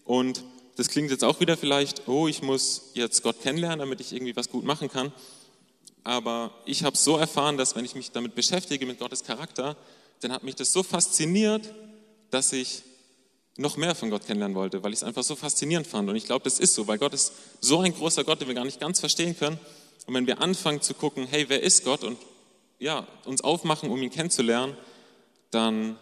Und 0.04 0.44
das 0.76 0.88
klingt 0.88 1.10
jetzt 1.10 1.24
auch 1.24 1.40
wieder 1.40 1.58
vielleicht, 1.58 2.08
oh, 2.08 2.26
ich 2.26 2.40
muss 2.40 2.92
jetzt 2.94 3.22
Gott 3.22 3.42
kennenlernen, 3.42 3.80
damit 3.80 4.00
ich 4.00 4.14
irgendwie 4.14 4.36
was 4.36 4.48
gut 4.48 4.64
machen 4.64 4.88
kann 4.88 5.12
aber 6.04 6.52
ich 6.64 6.84
habe 6.84 6.96
so 6.96 7.16
erfahren, 7.16 7.56
dass 7.56 7.76
wenn 7.76 7.84
ich 7.84 7.94
mich 7.94 8.12
damit 8.12 8.34
beschäftige, 8.34 8.86
mit 8.86 8.98
Gottes 8.98 9.24
Charakter, 9.24 9.76
dann 10.20 10.32
hat 10.32 10.42
mich 10.42 10.54
das 10.54 10.72
so 10.72 10.82
fasziniert, 10.82 11.72
dass 12.30 12.52
ich 12.52 12.82
noch 13.56 13.76
mehr 13.76 13.94
von 13.94 14.10
Gott 14.10 14.24
kennenlernen 14.26 14.56
wollte, 14.56 14.82
weil 14.82 14.92
ich 14.92 15.00
es 15.00 15.02
einfach 15.02 15.24
so 15.24 15.34
faszinierend 15.34 15.86
fand. 15.86 16.08
Und 16.08 16.16
ich 16.16 16.24
glaube, 16.24 16.44
das 16.44 16.60
ist 16.60 16.74
so, 16.74 16.86
weil 16.86 16.98
Gott 16.98 17.12
ist 17.12 17.32
so 17.60 17.80
ein 17.80 17.92
großer 17.92 18.24
Gott, 18.24 18.40
den 18.40 18.48
wir 18.48 18.54
gar 18.54 18.64
nicht 18.64 18.80
ganz 18.80 19.00
verstehen 19.00 19.36
können. 19.36 19.58
Und 20.06 20.14
wenn 20.14 20.26
wir 20.26 20.40
anfangen 20.40 20.80
zu 20.80 20.94
gucken, 20.94 21.26
hey, 21.26 21.46
wer 21.48 21.62
ist 21.62 21.84
Gott 21.84 22.04
und 22.04 22.18
ja, 22.78 23.06
uns 23.24 23.42
aufmachen, 23.42 23.90
um 23.90 24.00
ihn 24.00 24.10
kennenzulernen, 24.10 24.76
dann, 25.50 25.98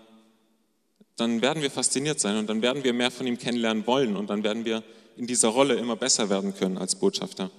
dann 1.16 1.40
werden 1.40 1.62
wir 1.62 1.70
fasziniert 1.70 2.20
sein 2.20 2.36
und 2.36 2.46
dann 2.46 2.60
werden 2.60 2.84
wir 2.84 2.92
mehr 2.92 3.10
von 3.10 3.26
ihm 3.26 3.38
kennenlernen 3.38 3.86
wollen 3.86 4.16
und 4.16 4.28
dann 4.28 4.44
werden 4.44 4.64
wir 4.66 4.82
in 5.16 5.26
dieser 5.26 5.48
Rolle 5.48 5.74
immer 5.74 5.96
besser 5.96 6.28
werden 6.28 6.54
können 6.54 6.76
als 6.76 6.94
Botschafter. 6.94 7.50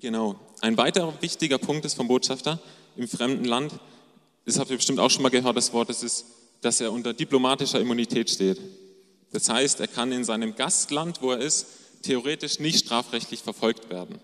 Genau. 0.00 0.40
Ein 0.62 0.78
weiterer 0.78 1.12
wichtiger 1.20 1.58
Punkt 1.58 1.84
ist 1.84 1.92
vom 1.92 2.08
Botschafter 2.08 2.58
im 2.96 3.06
fremden 3.06 3.44
Land, 3.44 3.74
das 4.46 4.58
habt 4.58 4.70
ihr 4.70 4.76
bestimmt 4.76 4.98
auch 4.98 5.10
schon 5.10 5.22
mal 5.22 5.28
gehört, 5.28 5.56
das 5.58 5.74
Wort, 5.74 5.90
das 5.90 6.02
ist, 6.02 6.24
dass 6.62 6.80
er 6.80 6.90
unter 6.90 7.12
diplomatischer 7.12 7.78
Immunität 7.78 8.30
steht. 8.30 8.58
Das 9.30 9.50
heißt, 9.50 9.78
er 9.78 9.88
kann 9.88 10.10
in 10.10 10.24
seinem 10.24 10.56
Gastland, 10.56 11.20
wo 11.20 11.32
er 11.32 11.38
ist, 11.38 11.66
theoretisch 12.02 12.58
nicht 12.60 12.86
strafrechtlich 12.86 13.42
verfolgt 13.42 13.90
werden. 13.90 14.18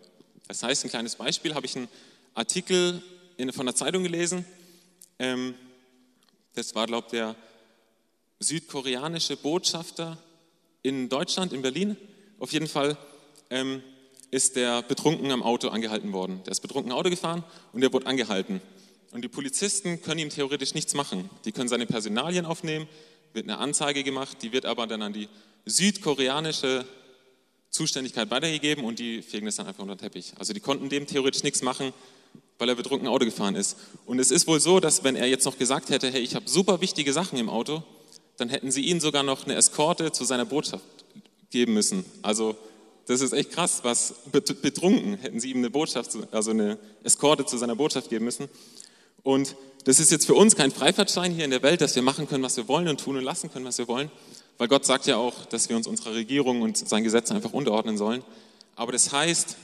Das 0.48 0.62
heißt, 0.62 0.84
ein 0.84 0.90
kleines 0.90 1.16
Beispiel, 1.16 1.54
habe 1.54 1.66
ich 1.66 1.76
einen 1.76 1.88
Artikel 2.34 3.02
in, 3.36 3.52
von 3.52 3.66
der 3.66 3.74
Zeitung 3.74 4.02
gelesen. 4.02 4.46
Ähm, 5.18 5.54
das 6.54 6.74
war, 6.74 6.86
glaube 6.86 7.08
ich, 7.08 7.10
der 7.10 7.36
südkoreanische 8.40 9.36
Botschafter 9.36 10.16
in 10.82 11.10
Deutschland, 11.10 11.52
in 11.52 11.60
Berlin. 11.60 11.98
Auf 12.38 12.52
jeden 12.52 12.66
Fall 12.66 12.96
ähm, 13.50 13.82
ist 14.30 14.56
der 14.56 14.82
betrunken 14.82 15.30
am 15.30 15.42
Auto 15.42 15.68
angehalten 15.68 16.12
worden. 16.12 16.40
Der 16.44 16.52
ist 16.52 16.60
betrunken 16.60 16.92
Auto 16.92 17.10
gefahren 17.10 17.44
und 17.72 17.80
der 17.80 17.92
wurde 17.92 18.06
angehalten. 18.06 18.60
Und 19.12 19.22
die 19.22 19.28
Polizisten 19.28 20.02
können 20.02 20.20
ihm 20.20 20.30
theoretisch 20.30 20.74
nichts 20.74 20.94
machen. 20.94 21.30
Die 21.44 21.52
können 21.52 21.68
seine 21.68 21.86
Personalien 21.86 22.44
aufnehmen, 22.44 22.88
wird 23.32 23.46
eine 23.46 23.58
Anzeige 23.58 24.02
gemacht, 24.02 24.38
die 24.42 24.52
wird 24.52 24.66
aber 24.66 24.86
dann 24.86 25.02
an 25.02 25.12
die 25.12 25.28
südkoreanische 25.64 26.84
Zuständigkeit 27.70 28.30
weitergegeben 28.30 28.84
und 28.84 28.98
die 28.98 29.22
fegen 29.22 29.46
das 29.46 29.56
dann 29.56 29.66
einfach 29.66 29.82
unter 29.82 29.96
den 29.96 30.00
Teppich. 30.00 30.32
Also 30.38 30.52
die 30.52 30.60
konnten 30.60 30.88
dem 30.88 31.06
theoretisch 31.06 31.42
nichts 31.42 31.62
machen, 31.62 31.92
weil 32.58 32.68
er 32.68 32.74
betrunken 32.74 33.08
Auto 33.08 33.24
gefahren 33.24 33.54
ist. 33.54 33.76
Und 34.06 34.18
es 34.18 34.30
ist 34.30 34.46
wohl 34.46 34.60
so, 34.60 34.80
dass 34.80 35.04
wenn 35.04 35.16
er 35.16 35.26
jetzt 35.26 35.44
noch 35.44 35.58
gesagt 35.58 35.90
hätte, 35.90 36.10
hey, 36.10 36.20
ich 36.20 36.34
habe 36.34 36.48
super 36.48 36.80
wichtige 36.80 37.12
Sachen 37.12 37.38
im 37.38 37.48
Auto, 37.48 37.82
dann 38.38 38.48
hätten 38.48 38.70
sie 38.70 38.82
ihm 38.82 39.00
sogar 39.00 39.22
noch 39.22 39.44
eine 39.44 39.54
Eskorte 39.54 40.12
zu 40.12 40.24
seiner 40.24 40.44
Botschaft 40.44 40.84
geben 41.50 41.74
müssen. 41.74 42.04
Also 42.22 42.56
das 43.06 43.20
ist 43.20 43.32
echt 43.32 43.52
krass, 43.52 43.80
was 43.82 44.14
betrunken 44.32 45.14
hätten 45.18 45.40
sie 45.40 45.50
ihm 45.50 45.58
eine 45.58 45.70
Botschaft, 45.70 46.10
also 46.32 46.50
eine 46.50 46.78
Eskorte 47.04 47.46
zu 47.46 47.56
seiner 47.56 47.76
Botschaft 47.76 48.10
geben 48.10 48.24
müssen. 48.24 48.48
Und 49.22 49.56
das 49.84 50.00
ist 50.00 50.10
jetzt 50.10 50.26
für 50.26 50.34
uns 50.34 50.56
kein 50.56 50.72
Freifahrtschein 50.72 51.32
hier 51.32 51.44
in 51.44 51.52
der 51.52 51.62
Welt, 51.62 51.80
dass 51.80 51.94
wir 51.94 52.02
machen 52.02 52.28
können, 52.28 52.42
was 52.42 52.56
wir 52.56 52.66
wollen 52.66 52.88
und 52.88 53.00
tun 53.00 53.16
und 53.16 53.22
lassen 53.22 53.52
können, 53.52 53.64
was 53.64 53.78
wir 53.78 53.86
wollen, 53.86 54.10
weil 54.58 54.66
Gott 54.66 54.84
sagt 54.84 55.06
ja 55.06 55.16
auch, 55.16 55.44
dass 55.46 55.68
wir 55.68 55.76
uns 55.76 55.86
unserer 55.86 56.14
Regierung 56.14 56.62
und 56.62 56.76
sein 56.76 57.04
Gesetz 57.04 57.30
einfach 57.30 57.52
unterordnen 57.52 57.96
sollen. 57.96 58.24
Aber 58.74 58.90
das 58.90 59.12
heißt, 59.12 59.56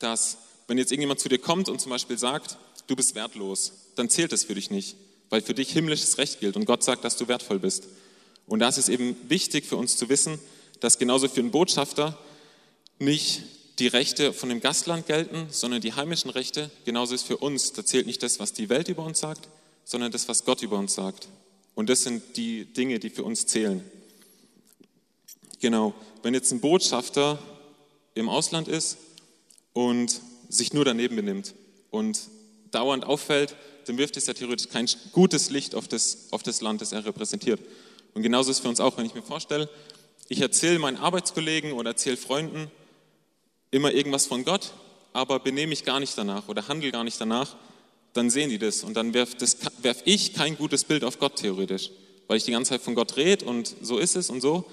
dass 0.00 0.38
wenn 0.66 0.78
jetzt 0.78 0.90
irgendjemand 0.90 1.20
zu 1.20 1.28
dir 1.28 1.38
kommt 1.38 1.68
und 1.68 1.80
zum 1.80 1.90
Beispiel 1.90 2.18
sagt, 2.18 2.56
du 2.88 2.96
bist 2.96 3.14
wertlos, 3.14 3.72
dann 3.94 4.08
zählt 4.10 4.32
das 4.32 4.44
für 4.44 4.54
dich 4.54 4.70
nicht, 4.70 4.96
weil 5.30 5.42
für 5.42 5.54
dich 5.54 5.70
himmlisches 5.72 6.18
Recht 6.18 6.40
gilt 6.40 6.56
und 6.56 6.64
Gott 6.64 6.82
sagt, 6.82 7.04
dass 7.04 7.16
du 7.16 7.28
wertvoll 7.28 7.60
bist. 7.60 7.84
Und 8.46 8.58
da 8.58 8.68
ist 8.68 8.88
eben 8.88 9.16
wichtig 9.28 9.64
für 9.64 9.76
uns 9.76 9.96
zu 9.96 10.08
wissen, 10.08 10.40
dass 10.80 10.98
genauso 10.98 11.28
für 11.28 11.40
einen 11.40 11.52
Botschafter 11.52 12.18
nicht 13.02 13.42
die 13.78 13.88
Rechte 13.88 14.32
von 14.32 14.48
dem 14.48 14.60
Gastland 14.60 15.06
gelten, 15.06 15.46
sondern 15.50 15.80
die 15.80 15.92
heimischen 15.92 16.30
Rechte. 16.30 16.70
Genauso 16.84 17.14
ist 17.14 17.24
für 17.24 17.38
uns, 17.38 17.72
da 17.72 17.84
zählt 17.84 18.06
nicht 18.06 18.22
das, 18.22 18.38
was 18.38 18.52
die 18.52 18.68
Welt 18.68 18.88
über 18.88 19.04
uns 19.04 19.18
sagt, 19.18 19.48
sondern 19.84 20.12
das, 20.12 20.28
was 20.28 20.44
Gott 20.44 20.62
über 20.62 20.78
uns 20.78 20.94
sagt. 20.94 21.28
Und 21.74 21.88
das 21.88 22.02
sind 22.02 22.36
die 22.36 22.64
Dinge, 22.64 22.98
die 22.98 23.10
für 23.10 23.24
uns 23.24 23.46
zählen. 23.46 23.82
Genau, 25.60 25.94
wenn 26.22 26.34
jetzt 26.34 26.52
ein 26.52 26.60
Botschafter 26.60 27.38
im 28.14 28.28
Ausland 28.28 28.68
ist 28.68 28.98
und 29.72 30.20
sich 30.48 30.72
nur 30.72 30.84
daneben 30.84 31.16
benimmt 31.16 31.54
und 31.90 32.20
dauernd 32.70 33.04
auffällt, 33.04 33.56
dann 33.86 33.98
wirft 33.98 34.16
es 34.16 34.26
ja 34.26 34.34
theoretisch 34.34 34.68
kein 34.68 34.88
gutes 35.12 35.50
Licht 35.50 35.74
auf 35.74 35.88
das, 35.88 36.28
auf 36.30 36.42
das 36.42 36.60
Land, 36.60 36.80
das 36.80 36.92
er 36.92 37.04
repräsentiert. 37.04 37.60
Und 38.14 38.22
genauso 38.22 38.50
ist 38.50 38.58
es 38.58 38.62
für 38.62 38.68
uns 38.68 38.80
auch, 38.80 38.96
wenn 38.98 39.06
ich 39.06 39.14
mir 39.14 39.22
vorstelle, 39.22 39.68
ich 40.28 40.40
erzähle 40.40 40.78
meinen 40.78 40.98
Arbeitskollegen 40.98 41.72
oder 41.72 41.90
erzähle 41.90 42.16
Freunden 42.16 42.70
immer 43.72 43.92
irgendwas 43.92 44.26
von 44.26 44.44
Gott, 44.44 44.72
aber 45.12 45.40
benehme 45.40 45.70
mich 45.70 45.84
gar 45.84 45.98
nicht 45.98 46.16
danach 46.16 46.46
oder 46.48 46.68
handle 46.68 46.92
gar 46.92 47.02
nicht 47.02 47.20
danach, 47.20 47.56
dann 48.12 48.30
sehen 48.30 48.50
die 48.50 48.58
das. 48.58 48.84
Und 48.84 48.94
dann 48.94 49.14
werfe 49.14 49.36
werf 49.80 50.02
ich 50.04 50.34
kein 50.34 50.56
gutes 50.56 50.84
Bild 50.84 51.02
auf 51.02 51.18
Gott 51.18 51.36
theoretisch, 51.36 51.90
weil 52.28 52.36
ich 52.36 52.44
die 52.44 52.52
ganze 52.52 52.70
Zeit 52.70 52.82
von 52.82 52.94
Gott 52.94 53.16
rede 53.16 53.44
und 53.44 53.74
so 53.82 53.98
ist 53.98 54.14
es 54.14 54.30
und 54.30 54.40
so, 54.40 54.64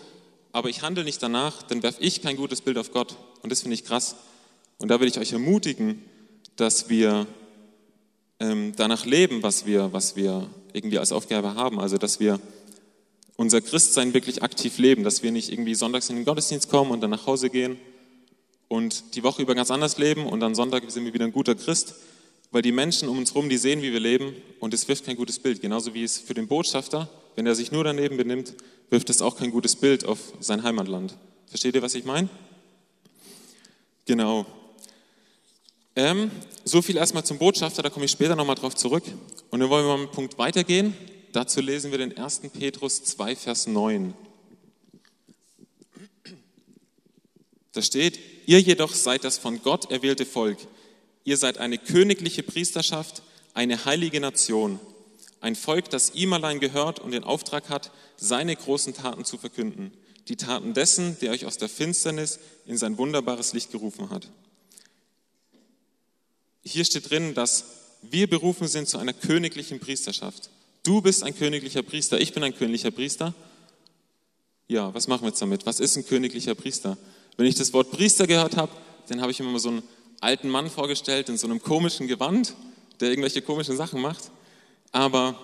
aber 0.52 0.70
ich 0.70 0.82
handle 0.82 1.04
nicht 1.04 1.24
danach, 1.24 1.64
dann 1.64 1.82
werfe 1.82 2.02
ich 2.02 2.22
kein 2.22 2.36
gutes 2.36 2.62
Bild 2.62 2.78
auf 2.78 2.92
Gott. 2.92 3.16
Und 3.42 3.52
das 3.52 3.62
finde 3.62 3.76
ich 3.76 3.86
krass. 3.86 4.16
Und 4.80 4.90
da 4.90 5.00
will 5.00 5.08
ich 5.08 5.18
euch 5.18 5.32
ermutigen, 5.32 6.04
dass 6.56 6.90
wir 6.90 7.26
ähm, 8.40 8.74
danach 8.76 9.06
leben, 9.06 9.44
was 9.44 9.66
wir, 9.66 9.94
was 9.94 10.16
wir 10.16 10.50
irgendwie 10.74 11.00
als 11.00 11.12
Aufgabe 11.12 11.56
haben, 11.56 11.80
also 11.80 11.98
dass 11.98 12.20
wir 12.20 12.40
unser 13.38 13.62
Christsein 13.62 14.14
wirklich 14.14 14.44
aktiv 14.44 14.78
leben, 14.78 15.04
dass 15.04 15.24
wir 15.24 15.32
nicht 15.32 15.52
irgendwie 15.52 15.76
sonntags 15.76 16.10
in 16.10 16.18
den 16.18 16.26
Gottesdienst 16.26 16.70
kommen 16.70 16.92
und 16.92 17.02
dann 17.02 17.12
nach 17.12 17.26
Hause 17.26 17.50
gehen 17.50 17.78
und 18.70 19.16
die 19.16 19.24
Woche 19.24 19.42
über 19.42 19.56
ganz 19.56 19.72
anders 19.72 19.98
leben 19.98 20.26
und 20.26 20.40
dann 20.40 20.56
Sonntag 20.56 20.90
sind 20.90 21.04
wir 21.04 21.14
wieder 21.14 21.26
ein 21.26 21.34
guter 21.34 21.56
Christ, 21.56 21.96
weil 22.52 22.62
die 22.62 22.72
Menschen 22.72 23.10
um 23.10 23.18
uns 23.18 23.34
herum, 23.34 23.50
die 23.50 23.58
sehen, 23.58 23.82
wie 23.82 23.92
wir 23.92 24.00
leben 24.00 24.34
und 24.60 24.74
es 24.74 24.88
wirft 24.88 25.06
kein 25.06 25.18
gutes 25.18 25.40
Bild. 25.40 25.62
Genauso 25.62 25.94
wie 25.94 26.04
es 26.04 26.18
für 26.18 26.34
den 26.34 26.48
Botschafter, 26.48 27.10
wenn 27.36 27.46
er 27.46 27.56
sich 27.56 27.72
nur 27.72 27.84
daneben 27.84 28.16
benimmt, 28.16 28.54
wirft 28.90 29.10
es 29.10 29.22
auch 29.22 29.36
kein 29.38 29.52
gutes 29.52 29.76
Bild 29.76 30.06
auf 30.06 30.20
sein 30.40 30.64
Heimatland. 30.64 31.16
Versteht 31.48 31.76
ihr, 31.76 31.82
was 31.82 31.96
ich 31.96 32.06
meine? 32.06 32.30
Genau. 34.06 34.46
Ähm, 35.96 36.32
so 36.64 36.82
viel 36.82 36.98
erstmal 36.98 37.26
zum 37.26 37.40
Botschafter, 37.40 37.82
da 37.82 37.90
komme 37.90 38.06
ich 38.06 38.12
später 38.12 38.36
nochmal 38.36 38.56
drauf 38.56 38.76
zurück. 38.76 39.04
Und 39.50 39.60
dann 39.60 39.70
wollen 39.70 39.86
wir 39.86 39.98
mal 39.98 40.04
einen 40.04 40.12
Punkt 40.12 40.38
weitergehen. 40.38 40.96
Dazu 41.32 41.62
lesen 41.62 41.92
wir 41.92 41.98
den 41.98 42.18
1. 42.18 42.42
Petrus 42.58 43.04
2, 43.04 43.36
Vers 43.36 43.68
9. 43.68 44.14
Da 47.72 47.82
steht, 47.82 48.20
ihr 48.50 48.60
jedoch 48.60 48.96
seid 48.96 49.24
das 49.26 49.38
von 49.38 49.62
Gott 49.62 49.92
erwählte 49.92 50.26
Volk. 50.26 50.58
Ihr 51.24 51.38
seid 51.38 51.60
eine 51.60 51.78
königliche 51.78 52.42
Priesterschaft, 52.42 53.22
eine 53.54 53.86
heilige 53.86 54.20
Nation, 54.20 54.80
ein 55.40 55.56
Volk, 55.56 55.92
das 55.92 56.16
ihm 56.16 56.34
allein 56.34 56.60
gehört 56.60 57.00
und 57.00 57.12
den 57.12 57.24
Auftrag 57.24 57.70
hat, 57.70 57.92
seine 58.18 58.56
großen 58.56 58.96
Taten 58.96 59.24
zu 59.24 59.38
verkünden, 59.38 59.92
die 60.30 60.36
Taten 60.36 60.74
dessen, 60.74 61.16
der 61.20 61.32
euch 61.32 61.46
aus 61.46 61.58
der 61.58 61.70
Finsternis 61.70 62.40
in 62.66 62.76
sein 62.76 62.98
wunderbares 62.98 63.54
Licht 63.54 63.72
gerufen 63.72 64.10
hat. 64.10 64.28
Hier 66.64 66.86
steht 66.86 67.12
drin, 67.12 67.36
dass 67.36 67.66
wir 68.02 68.28
berufen 68.28 68.68
sind 68.68 68.90
zu 68.90 68.98
einer 68.98 69.14
königlichen 69.14 69.80
Priesterschaft. 69.80 70.50
Du 70.84 71.04
bist 71.04 71.22
ein 71.22 71.38
königlicher 71.38 71.84
Priester, 71.84 72.20
ich 72.20 72.34
bin 72.34 72.44
ein 72.44 72.56
königlicher 72.56 72.90
Priester. 72.90 73.36
Ja, 74.68 74.92
was 74.96 75.08
machen 75.08 75.22
wir 75.22 75.30
jetzt 75.30 75.42
damit? 75.42 75.68
Was 75.68 75.80
ist 75.80 75.98
ein 75.98 76.08
königlicher 76.08 76.56
Priester? 76.56 76.98
Wenn 77.40 77.48
ich 77.48 77.56
das 77.56 77.72
Wort 77.72 77.92
Priester 77.92 78.28
gehört 78.28 78.58
habe, 78.58 78.70
dann 79.08 79.22
habe 79.22 79.32
ich 79.32 79.40
mir 79.40 79.48
immer 79.48 79.60
so 79.60 79.70
einen 79.70 79.84
alten 80.20 80.50
Mann 80.50 80.70
vorgestellt 80.70 81.30
in 81.30 81.38
so 81.38 81.48
einem 81.48 81.62
komischen 81.62 82.10
Gewand, 82.10 82.54
der 83.00 83.12
irgendwelche 83.12 83.42
komischen 83.42 83.78
Sachen 83.78 84.02
macht. 84.02 84.30
Aber 84.92 85.40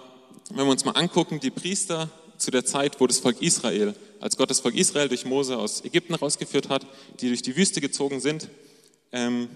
wenn 0.50 0.66
wir 0.66 0.72
uns 0.72 0.84
mal 0.84 0.92
angucken, 0.92 1.40
die 1.40 1.52
Priester 1.52 2.10
zu 2.38 2.52
der 2.52 2.66
Zeit, 2.66 3.00
wo 3.00 3.08
das 3.08 3.20
Volk 3.20 3.42
Israel, 3.42 3.96
als 4.20 4.36
Gott 4.36 4.50
das 4.50 4.60
Volk 4.60 4.75
Israel 4.75 5.08
durch 5.08 5.24
Mose 5.24 5.58
aus 5.58 5.86
Ägypten 5.86 6.16
rausgeführt 6.16 6.68
hat, 6.68 6.86
die 7.22 7.30
durch 7.30 7.44
die 7.44 7.56
Wüste 7.56 7.80
gezogen 7.80 8.20
sind, 8.20 8.50
ähm, 9.14 9.48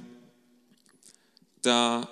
da 1.62 2.08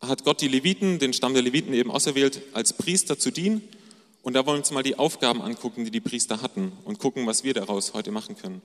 hat 0.00 0.22
Gott 0.22 0.40
die 0.42 0.46
Leviten, 0.46 1.00
den 1.00 1.12
Stamm 1.12 1.34
der 1.34 1.42
Leviten 1.42 1.74
eben 1.74 1.90
auserwählt, 1.90 2.40
als 2.52 2.72
Priester 2.72 3.18
zu 3.18 3.32
dienen. 3.32 3.62
Und 4.22 4.34
da 4.34 4.46
wollen 4.46 4.58
wir 4.58 4.60
uns 4.60 4.70
mal 4.70 4.84
die 4.84 4.96
Aufgaben 4.96 5.42
angucken, 5.42 5.84
die 5.84 5.90
die 5.90 6.00
Priester 6.00 6.40
hatten 6.40 6.70
und 6.84 7.00
gucken, 7.00 7.26
was 7.26 7.42
wir 7.42 7.52
daraus 7.52 7.94
heute 7.94 8.12
machen 8.12 8.36
können. 8.36 8.62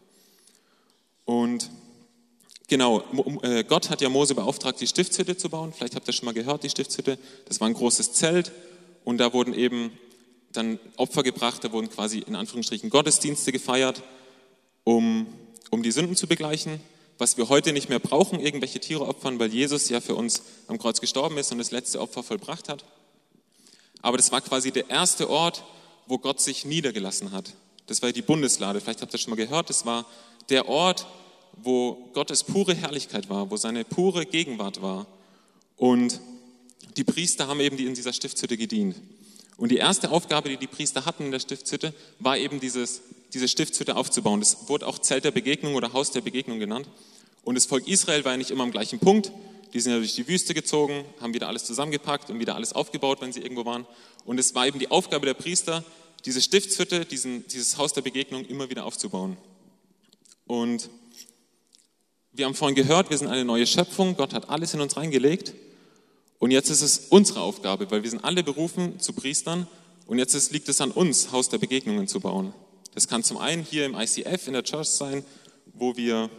Und 1.25 1.69
genau, 2.67 3.03
äh, 3.41 3.63
Gott 3.63 3.89
hat 3.89 4.01
ja 4.01 4.09
Mose 4.09 4.35
beauftragt, 4.35 4.81
die 4.81 4.87
Stiftshütte 4.87 5.37
zu 5.37 5.49
bauen. 5.49 5.73
Vielleicht 5.73 5.95
habt 5.95 6.07
ihr 6.07 6.13
schon 6.13 6.25
mal 6.25 6.33
gehört, 6.33 6.63
die 6.63 6.69
Stiftshütte. 6.69 7.17
Das 7.45 7.59
war 7.59 7.67
ein 7.67 7.73
großes 7.73 8.13
Zelt 8.13 8.51
und 9.03 9.17
da 9.17 9.33
wurden 9.33 9.53
eben 9.53 9.91
dann 10.51 10.79
Opfer 10.97 11.23
gebracht, 11.23 11.63
da 11.63 11.71
wurden 11.71 11.89
quasi 11.89 12.19
in 12.19 12.35
Anführungsstrichen 12.35 12.89
Gottesdienste 12.89 13.51
gefeiert, 13.51 14.03
um, 14.83 15.27
um 15.71 15.81
die 15.81 15.91
Sünden 15.91 16.15
zu 16.15 16.27
begleichen 16.27 16.79
was 17.17 17.37
wir 17.37 17.49
heute 17.49 17.73
nicht 17.73 17.89
mehr 17.89 17.99
brauchen, 17.99 18.39
irgendwelche 18.39 18.79
Tiere 18.79 19.07
opfern, 19.07 19.39
weil 19.39 19.53
Jesus 19.53 19.89
ja 19.89 20.01
für 20.01 20.15
uns 20.15 20.43
am 20.67 20.77
Kreuz 20.77 20.99
gestorben 20.99 21.37
ist 21.37 21.51
und 21.51 21.57
das 21.57 21.71
letzte 21.71 22.01
Opfer 22.01 22.23
vollbracht 22.23 22.69
hat. 22.69 22.83
Aber 24.01 24.17
das 24.17 24.31
war 24.31 24.41
quasi 24.41 24.71
der 24.71 24.89
erste 24.89 25.29
Ort, 25.29 25.63
wo 26.07 26.17
Gott 26.17 26.41
sich 26.41 26.65
niedergelassen 26.65 27.31
hat. 27.31 27.53
Das 27.87 28.01
war 28.01 28.11
die 28.11 28.21
Bundeslade, 28.21 28.81
vielleicht 28.81 29.01
habt 29.01 29.11
ihr 29.11 29.13
das 29.13 29.21
schon 29.21 29.31
mal 29.31 29.37
gehört. 29.37 29.69
Das 29.69 29.85
war 29.85 30.05
der 30.49 30.67
Ort, 30.67 31.07
wo 31.61 32.09
Gottes 32.13 32.43
pure 32.43 32.73
Herrlichkeit 32.73 33.29
war, 33.29 33.49
wo 33.51 33.57
seine 33.57 33.85
pure 33.85 34.25
Gegenwart 34.25 34.81
war. 34.81 35.05
Und 35.77 36.19
die 36.97 37.03
Priester 37.03 37.47
haben 37.47 37.59
eben 37.59 37.77
in 37.77 37.93
dieser 37.93 38.13
Stiftshütte 38.13 38.57
gedient. 38.57 38.95
Und 39.57 39.69
die 39.69 39.77
erste 39.77 40.11
Aufgabe, 40.11 40.49
die 40.49 40.57
die 40.57 40.67
Priester 40.67 41.05
hatten 41.05 41.25
in 41.25 41.31
der 41.31 41.39
Stiftshütte, 41.39 41.93
war 42.19 42.37
eben 42.37 42.59
dieses 42.59 43.01
diese 43.33 43.47
Stiftshütte 43.47 43.95
aufzubauen. 43.95 44.39
Das 44.39 44.69
wurde 44.69 44.87
auch 44.87 44.99
Zelt 44.99 45.25
der 45.25 45.31
Begegnung 45.31 45.75
oder 45.75 45.93
Haus 45.93 46.11
der 46.11 46.21
Begegnung 46.21 46.59
genannt. 46.59 46.87
Und 47.43 47.55
das 47.55 47.65
Volk 47.65 47.87
Israel 47.87 48.23
war 48.23 48.33
ja 48.33 48.37
nicht 48.37 48.51
immer 48.51 48.63
am 48.63 48.71
gleichen 48.71 48.99
Punkt. 48.99 49.31
Die 49.73 49.79
sind 49.79 49.91
ja 49.91 49.97
durch 49.97 50.13
die 50.13 50.27
Wüste 50.27 50.53
gezogen, 50.53 51.03
haben 51.19 51.33
wieder 51.33 51.47
alles 51.47 51.65
zusammengepackt 51.65 52.29
und 52.29 52.39
wieder 52.39 52.55
alles 52.55 52.73
aufgebaut, 52.73 53.21
wenn 53.21 53.33
sie 53.33 53.41
irgendwo 53.41 53.65
waren. 53.65 53.87
Und 54.23 54.39
es 54.39 54.53
war 54.53 54.67
eben 54.67 54.77
die 54.77 54.91
Aufgabe 54.91 55.25
der 55.25 55.33
Priester, 55.33 55.83
diese 56.25 56.41
Stiftshütte, 56.41 57.05
diesen, 57.05 57.47
dieses 57.47 57.77
Haus 57.77 57.91
der 57.93 58.01
Begegnung 58.01 58.45
immer 58.45 58.69
wieder 58.69 58.85
aufzubauen. 58.85 59.35
Und 60.53 60.91
wir 62.31 62.45
haben 62.45 62.53
vorhin 62.53 62.75
gehört, 62.75 63.09
wir 63.09 63.17
sind 63.17 63.27
eine 63.27 63.43
neue 63.43 63.65
Schöpfung. 63.65 64.15
Gott 64.15 64.35
hat 64.35 64.49
alles 64.51 64.75
in 64.75 64.81
uns 64.81 64.95
reingelegt. 64.95 65.51
Und 66.37 66.51
jetzt 66.51 66.69
ist 66.69 66.83
es 66.83 67.07
unsere 67.09 67.41
Aufgabe, 67.41 67.89
weil 67.89 68.03
wir 68.03 68.09
sind 68.11 68.23
alle 68.23 68.43
berufen 68.43 68.99
zu 68.99 69.13
Priestern. 69.13 69.65
Und 70.05 70.19
jetzt 70.19 70.51
liegt 70.51 70.69
es 70.69 70.79
an 70.79 70.91
uns, 70.91 71.31
Haus 71.31 71.49
der 71.49 71.57
Begegnungen 71.57 72.07
zu 72.07 72.19
bauen. 72.19 72.53
Das 72.93 73.07
kann 73.07 73.23
zum 73.23 73.37
einen 73.37 73.63
hier 73.63 73.83
im 73.87 73.95
ICF 73.95 74.45
in 74.45 74.53
der 74.53 74.63
Church 74.63 74.89
sein, 74.89 75.25
wo 75.73 75.97
wir 75.97 76.29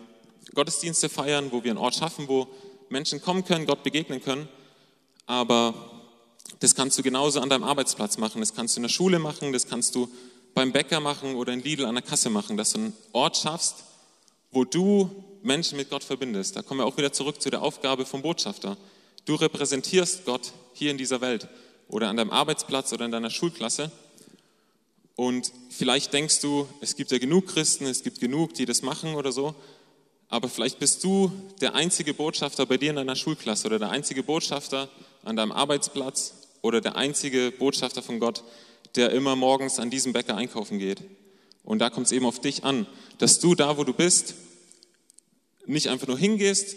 Gottesdienste 0.55 1.09
feiern, 1.09 1.51
wo 1.51 1.65
wir 1.65 1.73
einen 1.73 1.81
Ort 1.81 1.97
schaffen, 1.97 2.29
wo 2.29 2.47
Menschen 2.91 3.21
kommen 3.21 3.45
können, 3.45 3.67
Gott 3.67 3.83
begegnen 3.83 4.23
können. 4.23 4.49
Aber 5.27 5.75
das 6.61 6.77
kannst 6.77 6.97
du 6.97 7.03
genauso 7.03 7.41
an 7.41 7.49
deinem 7.49 7.65
Arbeitsplatz 7.65 8.17
machen, 8.19 8.39
das 8.39 8.55
kannst 8.55 8.77
du 8.77 8.79
in 8.79 8.83
der 8.83 8.91
Schule 8.91 9.19
machen, 9.19 9.53
das 9.53 9.67
kannst 9.67 9.97
du 9.97 10.09
beim 10.55 10.71
Bäcker 10.71 11.01
machen 11.01 11.35
oder 11.35 11.53
in 11.53 11.65
Lidl 11.65 11.85
an 11.85 11.97
der 11.97 12.05
Kasse 12.05 12.31
machen, 12.31 12.57
dass 12.57 12.75
du 12.75 12.79
einen 12.79 12.93
Ort 13.11 13.39
schaffst, 13.39 13.83
wo 14.55 14.65
du 14.65 15.11
Menschen 15.43 15.77
mit 15.77 15.91
Gott 15.91 16.05
verbindest. 16.05 16.57
Da 16.57 16.63
kommen 16.63 16.81
wir 16.81 16.87
auch 16.87 16.97
wieder 16.97 17.13
zurück 17.13 17.43
zu 17.43 17.51
der 17.51 17.63
Aufgabe 17.63 18.07
vom 18.07 18.23
Botschafter. 18.23 18.77
Du 19.27 19.35
repräsentierst 19.35 20.25
Gott 20.25 20.53
hier 20.73 20.91
in 20.91 20.99
dieser 20.99 21.21
Welt 21.21 21.49
oder 21.89 22.09
an 22.09 22.17
deinem 22.17 22.31
Arbeitsplatz 22.31 22.93
oder 22.93 23.05
in 23.05 23.13
deiner 23.13 23.31
Schulklasse 23.31 23.91
und 25.17 25.53
vielleicht 25.71 26.13
denkst 26.13 26.41
du, 26.41 26.67
es 26.81 26.97
gibt 26.97 27.13
ja 27.13 27.19
genug 27.19 27.47
Christen, 27.47 27.87
es 27.87 28.03
gibt 28.03 28.21
genug, 28.21 28.55
die 28.55 28.67
das 28.67 28.83
machen 28.83 29.15
oder 29.15 29.31
so. 29.31 29.55
Aber 30.29 30.49
vielleicht 30.49 30.81
bist 30.81 31.05
du 31.05 31.31
der 31.61 31.75
einzige 31.75 32.15
Botschafter 32.15 32.67
bei 32.67 32.79
dir 32.79 32.91
in 32.91 32.97
deiner 32.97 33.15
Schulklasse 33.15 33.67
oder 33.67 33.79
der 33.79 33.91
einzige 33.91 34.23
Botschafter 34.23 34.89
an 35.23 35.37
deinem 35.37 35.53
Arbeitsplatz 35.53 36.35
oder 36.63 36.81
der 36.81 36.97
einzige 36.97 37.53
Botschafter 37.53 38.03
von 38.03 38.19
Gott, 38.19 38.43
der 38.97 39.11
immer 39.11 39.37
morgens 39.37 39.79
an 39.79 39.91
diesem 39.91 40.13
Bäcker 40.13 40.37
einkaufen 40.37 40.79
geht. 40.79 41.03
Und 41.65 41.81
da 41.81 41.91
kommt 41.91 42.07
es 42.07 42.13
eben 42.13 42.27
auf 42.27 42.41
dich 42.41 42.63
an, 42.63 42.87
dass 43.19 43.41
du 43.41 43.55
da, 43.55 43.77
wo 43.77 43.85
du 43.85 43.93
bist, 43.93 44.35
nicht 45.67 45.89
einfach 45.89 46.07
nur 46.07 46.19
hingehst 46.19 46.77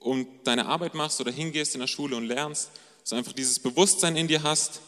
und 0.00 0.26
deine 0.44 0.66
Arbeit 0.66 0.94
machst 0.94 1.20
oder 1.20 1.30
hingehst 1.30 1.74
in 1.74 1.80
der 1.80 1.86
Schule 1.86 2.16
und 2.16 2.26
lernst, 2.26 2.70
sondern 3.04 3.24
einfach 3.24 3.36
dieses 3.36 3.58
Bewusstsein 3.58 4.16
in 4.16 4.28
dir 4.28 4.42
hast, 4.42 4.80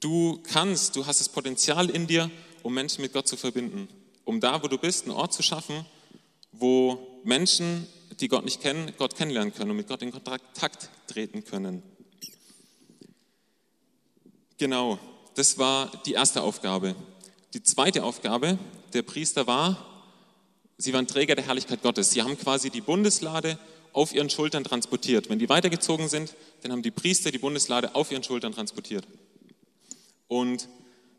Du 0.00 0.40
kannst, 0.44 0.94
du 0.94 1.06
hast 1.06 1.20
das 1.20 1.28
Potenzial 1.28 1.90
in 1.90 2.06
dir, 2.06 2.30
um 2.62 2.72
Menschen 2.72 3.02
mit 3.02 3.12
Gott 3.12 3.26
zu 3.26 3.36
verbinden. 3.36 3.88
Um 4.24 4.40
da, 4.40 4.62
wo 4.62 4.68
du 4.68 4.78
bist, 4.78 5.04
einen 5.04 5.14
Ort 5.14 5.32
zu 5.32 5.42
schaffen, 5.42 5.84
wo 6.52 7.20
Menschen, 7.24 7.86
die 8.20 8.28
Gott 8.28 8.44
nicht 8.44 8.60
kennen, 8.60 8.92
Gott 8.96 9.16
kennenlernen 9.16 9.52
können 9.52 9.72
und 9.72 9.76
mit 9.76 9.88
Gott 9.88 10.02
in 10.02 10.12
Kontakt 10.12 10.88
treten 11.08 11.44
können. 11.44 11.82
Genau. 14.56 14.98
das 15.34 15.58
war 15.58 15.90
die 16.04 16.12
erste 16.12 16.42
Aufgabe. 16.42 16.96
Die 17.54 17.62
zweite 17.62 18.04
Aufgabe 18.04 18.58
der 18.92 19.02
Priester 19.02 19.46
war, 19.46 19.86
sie 20.76 20.92
waren 20.92 21.06
Träger 21.06 21.34
der 21.34 21.46
Herrlichkeit 21.46 21.82
Gottes. 21.82 22.10
Sie 22.10 22.22
haben 22.22 22.38
quasi 22.38 22.68
die 22.68 22.82
Bundeslade 22.82 23.58
auf 23.94 24.14
ihren 24.14 24.28
Schultern 24.28 24.64
transportiert. 24.64 25.30
Wenn 25.30 25.38
die 25.38 25.48
weitergezogen 25.48 26.08
sind, 26.08 26.34
dann 26.62 26.72
haben 26.72 26.82
die 26.82 26.90
Priester 26.90 27.30
die 27.30 27.38
Bundeslade 27.38 27.94
auf 27.94 28.12
ihren 28.12 28.22
Schultern 28.22 28.52
transportiert. 28.52 29.06
Und 30.28 30.68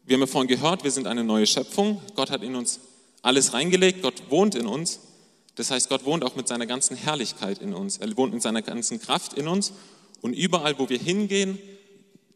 wir 0.06 0.16
haben 0.16 0.22
ja 0.22 0.28
vorhin 0.28 0.48
gehört, 0.48 0.84
wir 0.84 0.92
sind 0.92 1.08
eine 1.08 1.24
neue 1.24 1.48
Schöpfung. 1.48 2.00
Gott 2.16 2.30
hat 2.30 2.44
in 2.44 2.56
uns 2.56 2.80
alles 3.24 3.54
reingelegt. 3.54 4.04
Gott 4.04 4.30
wohnt 4.30 4.54
in 4.54 4.68
uns. 4.68 5.00
Das 5.56 5.72
heißt, 5.72 5.90
Gott 5.90 6.06
wohnt 6.06 6.24
auch 6.24 6.36
mit 6.36 6.48
seiner 6.48 6.68
ganzen 6.68 6.96
Herrlichkeit 6.96 7.58
in 7.58 7.74
uns. 7.74 7.98
Er 7.98 8.16
wohnt 8.16 8.34
mit 8.34 8.44
seiner 8.44 8.62
ganzen 8.62 9.02
Kraft 9.02 9.34
in 9.34 9.48
uns. 9.48 9.74
Und 10.22 10.34
überall, 10.34 10.78
wo 10.78 10.90
wir 10.90 11.00
hingehen, 11.00 11.58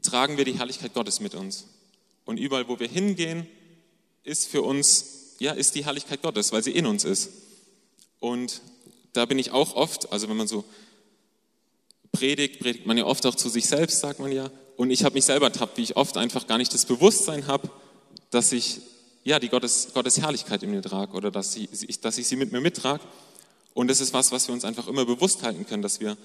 tragen 0.02 0.38
wir 0.38 0.46
die 0.46 0.58
Herrlichkeit 0.58 0.94
Gottes 0.94 1.20
mit 1.20 1.36
uns. 1.36 1.68
Und 2.26 2.38
überall, 2.38 2.68
wo 2.68 2.80
wir 2.80 2.88
hingehen, 2.88 3.48
ist 4.24 4.48
für 4.48 4.62
uns, 4.62 5.36
ja, 5.40 5.52
ist 5.52 5.76
die 5.76 5.86
Herrlichkeit 5.86 6.22
Gottes, 6.22 6.52
weil 6.52 6.64
sie 6.64 6.72
in 6.72 6.86
uns 6.86 7.04
ist. 7.04 7.30
Und 8.20 8.62
da 9.14 9.26
bin 9.26 9.38
ich 9.38 9.52
auch 9.52 9.76
oft, 9.76 10.12
also 10.12 10.30
wenn 10.30 10.38
man 10.38 10.48
so 10.48 10.64
predigt, 12.12 12.60
predigt 12.60 12.86
man 12.86 12.98
ja 12.98 13.06
oft 13.06 13.26
auch 13.26 13.36
zu 13.36 13.50
sich 13.50 13.68
selbst, 13.68 14.00
sagt 14.00 14.20
man 14.20 14.32
ja. 14.32 14.50
Und 14.78 14.92
ich 14.92 15.04
habe 15.04 15.16
mich 15.16 15.26
selber 15.26 15.48
ertappt, 15.48 15.78
wie 15.78 15.84
ich 15.84 15.98
oft 15.98 16.18
einfach 16.18 16.48
gar 16.48 16.58
nicht 16.58 16.74
das 16.74 16.86
Bewusstsein 16.86 17.48
habe, 17.48 17.70
dass 18.32 18.52
ich 18.52 18.80
ja 19.24 19.40
die 19.40 19.50
Gottes, 19.50 19.90
Gottes 19.94 20.20
Herrlichkeit 20.20 20.64
in 20.64 20.72
mir 20.72 20.82
trage 20.82 21.14
oder 21.14 21.32
dass, 21.32 21.54
sie, 21.54 21.70
dass 22.02 22.18
ich 22.18 22.28
sie 22.28 22.36
mit 22.36 22.52
mir 22.52 22.62
mittrage. 22.62 23.04
Und 23.74 23.88
das 23.90 24.02
ist 24.02 24.14
was, 24.14 24.32
was 24.32 24.48
wir 24.48 24.54
uns 24.54 24.66
einfach 24.66 24.88
immer 24.88 25.06
bewusst 25.06 25.44
halten 25.44 25.66
können, 25.66 25.82
dass 25.82 26.00
wir 26.00 26.18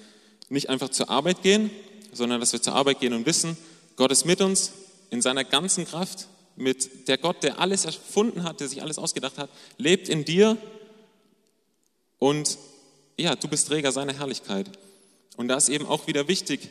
nicht 0.49 0.69
einfach 0.69 0.89
zur 0.89 1.09
Arbeit 1.09 1.41
gehen, 1.41 1.69
sondern 2.11 2.39
dass 2.39 2.53
wir 2.53 2.61
zur 2.61 2.73
Arbeit 2.73 2.99
gehen 2.99 3.13
und 3.13 3.25
wissen, 3.25 3.57
Gott 3.95 4.11
ist 4.11 4.25
mit 4.25 4.41
uns 4.41 4.71
in 5.09 5.21
seiner 5.21 5.43
ganzen 5.43 5.85
Kraft, 5.85 6.27
mit 6.55 7.07
der 7.07 7.17
Gott, 7.17 7.43
der 7.43 7.59
alles 7.59 7.85
erfunden 7.85 8.43
hat, 8.43 8.59
der 8.59 8.67
sich 8.67 8.81
alles 8.81 8.97
ausgedacht 8.97 9.37
hat, 9.37 9.49
lebt 9.77 10.09
in 10.09 10.25
dir 10.25 10.57
und 12.19 12.57
ja, 13.17 13.35
du 13.35 13.47
bist 13.47 13.67
Träger 13.67 13.91
seiner 13.91 14.13
Herrlichkeit. 14.13 14.69
Und 15.37 15.47
da 15.47 15.55
ist 15.55 15.69
eben 15.69 15.85
auch 15.85 16.07
wieder 16.07 16.27
wichtig, 16.27 16.69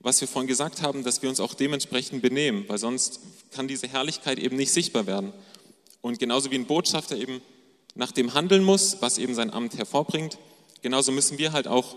was 0.00 0.20
wir 0.20 0.28
vorhin 0.28 0.46
gesagt 0.46 0.82
haben, 0.82 1.02
dass 1.02 1.22
wir 1.22 1.28
uns 1.28 1.40
auch 1.40 1.54
dementsprechend 1.54 2.22
benehmen, 2.22 2.64
weil 2.68 2.78
sonst 2.78 3.20
kann 3.50 3.66
diese 3.66 3.88
Herrlichkeit 3.88 4.38
eben 4.38 4.56
nicht 4.56 4.72
sichtbar 4.72 5.06
werden. 5.06 5.32
Und 6.00 6.18
genauso 6.18 6.50
wie 6.50 6.54
ein 6.54 6.66
Botschafter 6.66 7.16
eben 7.16 7.40
nach 7.96 8.12
dem 8.12 8.34
handeln 8.34 8.62
muss, 8.62 8.98
was 9.00 9.18
eben 9.18 9.34
sein 9.34 9.52
Amt 9.52 9.76
hervorbringt, 9.76 10.38
genauso 10.82 11.10
müssen 11.10 11.38
wir 11.38 11.52
halt 11.52 11.66
auch, 11.66 11.96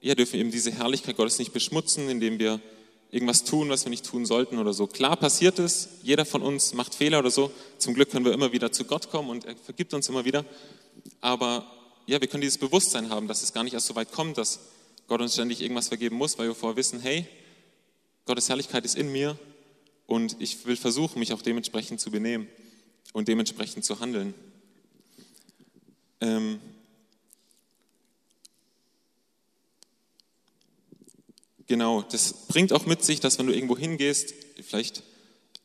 ja, 0.00 0.14
dürfen 0.14 0.40
eben 0.40 0.50
diese 0.50 0.72
Herrlichkeit 0.72 1.16
Gottes 1.16 1.38
nicht 1.38 1.52
beschmutzen, 1.52 2.08
indem 2.08 2.38
wir 2.38 2.60
irgendwas 3.10 3.44
tun, 3.44 3.70
was 3.70 3.84
wir 3.84 3.90
nicht 3.90 4.04
tun 4.04 4.26
sollten 4.26 4.58
oder 4.58 4.72
so. 4.72 4.86
Klar 4.86 5.16
passiert 5.16 5.58
es, 5.58 5.88
jeder 6.02 6.24
von 6.24 6.42
uns 6.42 6.74
macht 6.74 6.94
Fehler 6.94 7.20
oder 7.20 7.30
so. 7.30 7.50
Zum 7.78 7.94
Glück 7.94 8.10
können 8.10 8.24
wir 8.24 8.32
immer 8.32 8.52
wieder 8.52 8.70
zu 8.70 8.84
Gott 8.84 9.10
kommen 9.10 9.30
und 9.30 9.44
er 9.44 9.56
vergibt 9.56 9.94
uns 9.94 10.08
immer 10.08 10.24
wieder. 10.24 10.44
Aber 11.20 11.66
ja, 12.06 12.20
wir 12.20 12.28
können 12.28 12.42
dieses 12.42 12.58
Bewusstsein 12.58 13.10
haben, 13.10 13.28
dass 13.28 13.42
es 13.42 13.52
gar 13.52 13.64
nicht 13.64 13.74
erst 13.74 13.86
so 13.86 13.94
weit 13.94 14.12
kommt, 14.12 14.38
dass 14.38 14.60
Gott 15.06 15.20
uns 15.20 15.34
ständig 15.34 15.62
irgendwas 15.62 15.88
vergeben 15.88 16.16
muss, 16.16 16.38
weil 16.38 16.48
wir 16.48 16.54
vorher 16.54 16.76
wissen, 16.76 17.00
hey, 17.00 17.26
Gottes 18.26 18.48
Herrlichkeit 18.48 18.84
ist 18.84 18.94
in 18.94 19.10
mir 19.10 19.38
und 20.06 20.36
ich 20.38 20.66
will 20.66 20.76
versuchen, 20.76 21.18
mich 21.18 21.32
auch 21.32 21.40
dementsprechend 21.40 22.00
zu 22.00 22.10
benehmen 22.10 22.46
und 23.14 23.28
dementsprechend 23.28 23.84
zu 23.86 24.00
handeln. 24.00 24.34
Ähm, 26.20 26.60
Genau, 31.68 32.02
das 32.02 32.32
bringt 32.48 32.72
auch 32.72 32.86
mit 32.86 33.04
sich, 33.04 33.20
dass 33.20 33.38
wenn 33.38 33.46
du 33.46 33.54
irgendwo 33.54 33.76
hingehst, 33.76 34.34
vielleicht 34.62 35.02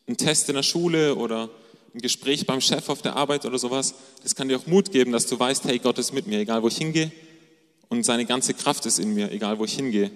ein 0.07 0.17
Test 0.17 0.49
in 0.49 0.55
der 0.55 0.63
Schule 0.63 1.15
oder 1.15 1.49
ein 1.93 2.01
Gespräch 2.01 2.45
beim 2.45 2.59
Chef 2.59 2.89
auf 2.89 3.01
der 3.01 3.15
Arbeit 3.15 3.45
oder 3.45 3.57
sowas, 3.57 3.95
das 4.21 4.35
kann 4.35 4.49
dir 4.49 4.57
auch 4.57 4.67
Mut 4.67 4.91
geben, 4.91 5.13
dass 5.13 5.27
du 5.27 5.39
weißt, 5.39 5.63
hey, 5.63 5.79
Gott 5.79 5.97
ist 5.97 6.13
mit 6.13 6.27
mir, 6.27 6.39
egal 6.39 6.61
wo 6.61 6.67
ich 6.67 6.77
hingehe 6.77 7.11
und 7.87 8.03
seine 8.03 8.25
ganze 8.25 8.53
Kraft 8.53 8.85
ist 8.85 8.99
in 8.99 9.13
mir, 9.13 9.31
egal 9.31 9.59
wo 9.59 9.65
ich 9.65 9.75
hingehe. 9.75 10.11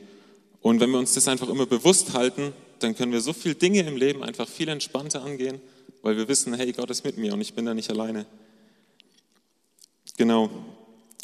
Und 0.62 0.82
wenn 0.82 0.90
wir 0.90 1.00
uns 1.00 1.14
das 1.14 1.30
einfach 1.30 1.48
immer 1.48 1.66
bewusst 1.66 2.14
halten, 2.14 2.52
dann 2.80 2.94
können 2.94 3.14
wir 3.14 3.22
so 3.22 3.32
viele 3.32 3.56
Dinge 3.56 3.80
im 3.80 3.96
Leben 3.96 4.24
einfach 4.24 4.48
viel 4.48 4.68
entspannter 4.68 5.24
angehen, 5.24 5.62
weil 6.02 6.18
wir 6.18 6.28
wissen, 6.28 6.54
hey, 6.54 6.74
Gott 6.74 6.90
ist 6.90 7.06
mit 7.06 7.18
mir 7.18 7.34
und 7.34 7.40
ich 7.40 7.54
bin 7.54 7.66
da 7.66 7.74
nicht 7.74 7.90
alleine. 7.90 8.26
Genau. 10.18 10.50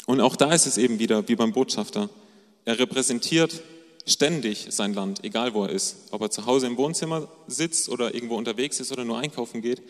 Und 0.06 0.20
auch 0.22 0.36
da 0.36 0.54
ist 0.54 0.66
es 0.66 0.78
eben 0.78 0.98
wieder 0.98 1.28
wie 1.28 1.36
beim 1.36 1.52
Botschafter. 1.52 2.08
Er 2.64 2.78
repräsentiert 2.78 3.62
ständig 4.06 4.66
sein 4.70 4.94
Land, 4.94 5.24
egal 5.24 5.54
wo 5.54 5.64
er 5.64 5.70
ist. 5.70 5.96
Ob 6.10 6.20
er 6.22 6.30
zu 6.30 6.46
Hause 6.46 6.66
im 6.66 6.76
Wohnzimmer 6.76 7.28
sitzt 7.46 7.88
oder 7.88 8.14
irgendwo 8.14 8.36
unterwegs 8.36 8.80
ist 8.80 8.92
oder 8.92 9.04
nur 9.04 9.18
einkaufen 9.18 9.62
geht. 9.62 9.82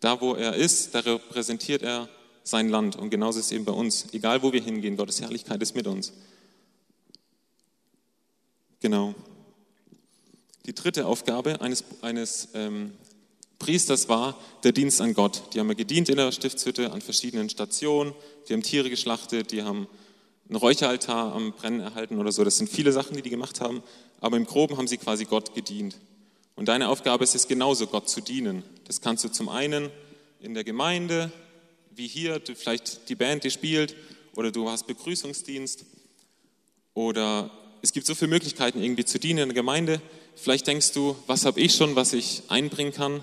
Da, 0.00 0.20
wo 0.20 0.34
er 0.34 0.54
ist, 0.54 0.94
da 0.94 1.00
repräsentiert 1.00 1.82
er 1.82 2.08
sein 2.44 2.68
Land. 2.68 2.96
Und 2.96 3.10
genauso 3.10 3.40
ist 3.40 3.46
es 3.46 3.52
eben 3.52 3.64
bei 3.64 3.72
uns. 3.72 4.12
Egal, 4.12 4.42
wo 4.42 4.52
wir 4.52 4.62
hingehen, 4.62 4.96
Gottes 4.96 5.20
Herrlichkeit 5.20 5.60
ist 5.62 5.74
mit 5.74 5.86
uns. 5.86 6.12
Genau. 8.80 9.14
Die 10.66 10.74
dritte 10.74 11.06
Aufgabe 11.06 11.60
eines, 11.60 11.84
eines 12.02 12.48
ähm, 12.54 12.92
Priesters 13.58 14.08
war 14.08 14.38
der 14.62 14.72
Dienst 14.72 15.00
an 15.00 15.14
Gott. 15.14 15.42
Die 15.54 15.60
haben 15.60 15.74
gedient 15.76 16.08
in 16.08 16.16
der 16.16 16.30
Stiftshütte 16.30 16.92
an 16.92 17.00
verschiedenen 17.00 17.48
Stationen. 17.48 18.14
Die 18.48 18.52
haben 18.52 18.62
Tiere 18.62 18.90
geschlachtet, 18.90 19.50
die 19.50 19.62
haben 19.62 19.88
einen 20.48 20.56
Räucheraltar 20.56 21.34
am 21.34 21.52
Brennen 21.52 21.80
erhalten 21.80 22.18
oder 22.18 22.32
so. 22.32 22.44
Das 22.44 22.58
sind 22.58 22.68
viele 22.68 22.92
Sachen, 22.92 23.16
die 23.16 23.22
die 23.22 23.30
gemacht 23.30 23.60
haben, 23.60 23.82
aber 24.20 24.36
im 24.36 24.46
Groben 24.46 24.76
haben 24.76 24.88
sie 24.88 24.96
quasi 24.96 25.24
Gott 25.24 25.54
gedient. 25.54 25.96
Und 26.54 26.68
deine 26.68 26.88
Aufgabe 26.88 27.24
ist 27.24 27.34
es 27.34 27.48
genauso, 27.48 27.86
Gott 27.86 28.08
zu 28.08 28.20
dienen. 28.20 28.62
Das 28.84 29.00
kannst 29.00 29.24
du 29.24 29.28
zum 29.28 29.48
einen 29.48 29.90
in 30.40 30.54
der 30.54 30.64
Gemeinde, 30.64 31.30
wie 31.94 32.06
hier, 32.06 32.40
vielleicht 32.54 33.08
die 33.08 33.14
Band, 33.14 33.44
die 33.44 33.50
spielt, 33.50 33.96
oder 34.34 34.50
du 34.50 34.68
hast 34.68 34.86
Begrüßungsdienst, 34.86 35.84
oder 36.94 37.50
es 37.82 37.92
gibt 37.92 38.06
so 38.06 38.14
viele 38.14 38.30
Möglichkeiten, 38.30 38.82
irgendwie 38.82 39.04
zu 39.04 39.18
dienen 39.18 39.40
in 39.40 39.48
der 39.48 39.54
Gemeinde. 39.54 40.00
Vielleicht 40.34 40.66
denkst 40.66 40.92
du, 40.92 41.16
was 41.26 41.44
habe 41.44 41.60
ich 41.60 41.74
schon, 41.74 41.94
was 41.94 42.12
ich 42.12 42.42
einbringen 42.48 42.92
kann? 42.92 43.22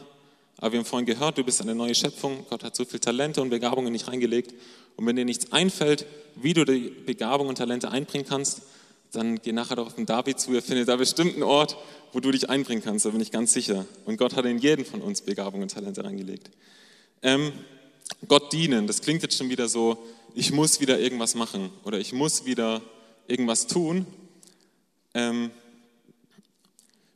Aber 0.57 0.71
wir 0.71 0.79
haben 0.79 0.85
vorhin 0.85 1.05
gehört, 1.05 1.37
du 1.37 1.43
bist 1.43 1.59
eine 1.61 1.75
neue 1.75 1.95
Schöpfung. 1.95 2.45
Gott 2.49 2.63
hat 2.63 2.75
so 2.75 2.85
viele 2.85 2.99
Talente 2.99 3.41
und 3.41 3.49
Begabungen 3.49 3.91
nicht 3.91 4.07
reingelegt. 4.07 4.53
Und 4.95 5.05
wenn 5.05 5.15
dir 5.15 5.25
nichts 5.25 5.51
einfällt, 5.51 6.05
wie 6.35 6.53
du 6.53 6.65
die 6.65 6.89
Begabung 6.89 7.47
und 7.47 7.57
Talente 7.57 7.91
einbringen 7.91 8.25
kannst, 8.27 8.63
dann 9.11 9.41
geh 9.41 9.51
nachher 9.51 9.75
doch 9.75 9.87
auf 9.87 9.95
den 9.95 10.05
David 10.05 10.39
zu. 10.39 10.53
Er 10.53 10.61
findet 10.61 10.87
da 10.87 10.95
bestimmt 10.95 11.33
einen 11.33 11.43
Ort, 11.43 11.77
wo 12.13 12.19
du 12.19 12.31
dich 12.31 12.49
einbringen 12.49 12.83
kannst. 12.83 13.05
Da 13.05 13.11
bin 13.11 13.21
ich 13.21 13.31
ganz 13.31 13.53
sicher. 13.53 13.85
Und 14.05 14.17
Gott 14.17 14.35
hat 14.35 14.45
in 14.45 14.57
jeden 14.57 14.85
von 14.85 15.01
uns 15.01 15.21
Begabung 15.21 15.61
und 15.61 15.71
Talente 15.71 16.03
reingelegt. 16.03 16.49
Ähm, 17.21 17.51
Gott 18.27 18.51
dienen, 18.51 18.87
das 18.87 19.01
klingt 19.01 19.21
jetzt 19.21 19.37
schon 19.37 19.49
wieder 19.49 19.67
so, 19.67 19.97
ich 20.35 20.51
muss 20.51 20.79
wieder 20.79 20.99
irgendwas 20.99 21.35
machen 21.35 21.69
oder 21.83 21.99
ich 21.99 22.11
muss 22.13 22.45
wieder 22.45 22.81
irgendwas 23.27 23.67
tun. 23.67 24.05
Ähm, 25.13 25.51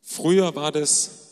früher 0.03 0.55
war 0.55 0.71
das 0.71 1.27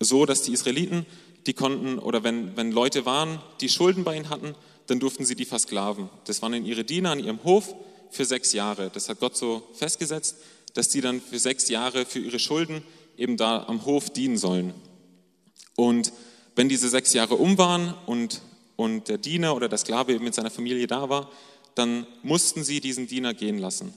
so, 0.00 0.26
dass 0.26 0.42
die 0.42 0.52
Israeliten, 0.52 1.06
die 1.46 1.54
konnten, 1.54 1.98
oder 1.98 2.22
wenn, 2.22 2.56
wenn 2.56 2.72
Leute 2.72 3.06
waren, 3.06 3.40
die 3.60 3.68
Schulden 3.68 4.04
bei 4.04 4.16
ihnen 4.16 4.28
hatten, 4.28 4.54
dann 4.86 5.00
durften 5.00 5.24
sie 5.24 5.34
die 5.34 5.44
versklaven. 5.44 6.08
Das 6.24 6.42
waren 6.42 6.52
dann 6.52 6.66
ihre 6.66 6.84
Diener 6.84 7.10
an 7.10 7.20
ihrem 7.20 7.42
Hof 7.44 7.74
für 8.10 8.24
sechs 8.24 8.52
Jahre. 8.52 8.90
Das 8.92 9.08
hat 9.08 9.20
Gott 9.20 9.36
so 9.36 9.62
festgesetzt, 9.74 10.36
dass 10.74 10.88
die 10.88 11.00
dann 11.00 11.20
für 11.20 11.38
sechs 11.38 11.68
Jahre 11.68 12.04
für 12.04 12.18
ihre 12.18 12.38
Schulden 12.38 12.82
eben 13.16 13.36
da 13.36 13.64
am 13.64 13.84
Hof 13.84 14.10
dienen 14.10 14.38
sollen. 14.38 14.74
Und 15.76 16.12
wenn 16.54 16.68
diese 16.68 16.88
sechs 16.88 17.12
Jahre 17.12 17.36
um 17.36 17.58
waren 17.58 17.94
und, 18.06 18.42
und 18.76 19.08
der 19.08 19.18
Diener 19.18 19.54
oder 19.56 19.68
der 19.68 19.78
Sklave 19.78 20.12
eben 20.12 20.24
mit 20.24 20.34
seiner 20.34 20.50
Familie 20.50 20.86
da 20.86 21.08
war, 21.08 21.30
dann 21.74 22.06
mussten 22.22 22.64
sie 22.64 22.80
diesen 22.80 23.06
Diener 23.06 23.32
gehen 23.32 23.58
lassen. 23.58 23.94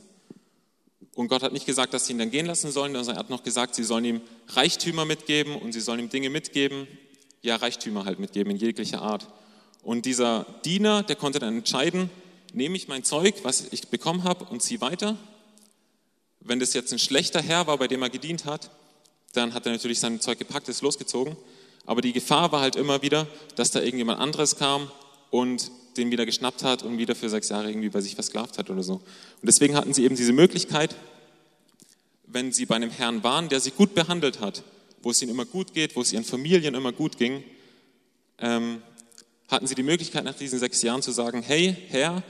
Und 1.16 1.30
Gott 1.30 1.44
hat 1.44 1.54
nicht 1.54 1.66
gesagt, 1.66 1.94
dass 1.94 2.06
sie 2.06 2.14
ihn 2.14 2.20
dann 2.20 2.32
gehen 2.32 2.46
lassen 2.46 2.72
sollen, 2.72 2.94
sondern 2.94 3.16
er 3.16 3.20
hat 3.20 3.30
noch 3.30 3.44
gesagt, 3.44 3.76
sie 3.76 3.84
sollen 3.84 4.06
ihm 4.06 4.22
Reichtümer 4.50 5.06
mitgeben 5.06 5.56
und 5.56 5.72
sie 5.72 5.80
sollen 5.80 6.00
ihm 6.00 6.10
Dinge 6.10 6.30
mitgeben, 6.30 6.88
ja, 7.42 7.56
Reichtümer 7.56 8.06
halt 8.06 8.20
mitgeben 8.20 8.52
in 8.52 8.58
jeglicher 8.58 9.02
Art. 9.02 9.28
Und 9.86 10.08
dieser 10.08 10.48
Diener, 10.66 11.04
der 11.04 11.16
konnte 11.16 11.38
dann 11.38 11.58
entscheiden, 11.58 12.10
nehme 12.54 12.76
ich 12.76 12.88
mein 12.88 13.04
Zeug, 13.04 13.36
was 13.44 13.68
ich 13.70 13.88
bekommen 13.90 14.24
habe, 14.24 14.46
und 14.46 14.64
ziehe 14.64 14.82
weiter. 14.82 15.16
Wenn 16.40 16.60
das 16.60 16.74
jetzt 16.74 16.92
ein 16.92 16.98
schlechter 16.98 17.40
Herr 17.40 17.68
war, 17.68 17.78
bei 17.78 17.88
dem 17.88 18.02
er 18.02 18.10
gedient 18.10 18.46
hat, 18.46 18.72
dann 19.34 19.54
hat 19.54 19.68
er 19.68 19.74
natürlich 19.74 20.00
sein 20.00 20.20
Zeug 20.20 20.40
gepackt, 20.40 20.68
ist 20.70 20.82
losgezogen. 20.82 21.38
Aber 21.86 22.02
die 22.02 22.14
Gefahr 22.14 22.52
war 22.52 22.62
halt 22.62 22.76
immer 22.76 23.04
wieder, 23.04 23.28
dass 23.58 23.70
da 23.70 23.80
irgendjemand 23.80 24.20
anderes 24.20 24.56
kam 24.56 24.90
und 25.30 25.70
den 25.98 26.10
wieder 26.10 26.26
geschnappt 26.26 26.64
hat 26.64 26.82
und 26.82 26.98
wieder 26.98 27.14
für 27.14 27.30
sechs 27.30 27.50
Jahre 27.50 27.70
irgendwie 27.70 27.90
bei 27.90 28.02
sich 28.02 28.16
versklavt 28.16 28.58
hat 28.58 28.72
oder 28.72 28.82
so. 28.82 28.94
Und 28.96 29.04
deswegen 29.44 29.76
hatten 29.76 29.94
sie 29.94 30.04
eben 30.04 30.16
diese 30.16 30.34
Möglichkeit, 30.34 30.96
wenn 32.26 32.52
sie 32.52 32.66
bei 32.66 32.76
einem 32.76 32.90
Herrn 32.90 33.24
waren, 33.24 33.50
der 33.50 33.60
sie 33.60 33.70
gut 33.70 33.94
behandelt 33.94 34.40
hat, 34.40 34.64
wo 35.04 35.12
es 35.12 35.22
ihnen 35.22 35.30
immer 35.30 35.46
gut 35.46 35.76
geht, 35.76 35.96
wo 35.96 36.02
es 36.02 36.12
ihren 36.12 36.24
Familien 36.24 36.74
immer 36.74 36.92
gut 36.92 37.20
ging, 37.20 37.44
ähm, 38.40 38.82
hatten 39.48 39.68
sie 39.68 39.76
die 39.76 39.84
Möglichkeit 39.84 40.24
nach 40.24 40.36
diesen 40.36 40.60
sechs 40.60 40.82
Jahren 40.82 41.02
zu 41.02 41.12
sagen, 41.12 41.42
hey 41.42 41.76
Herr, 41.90 42.24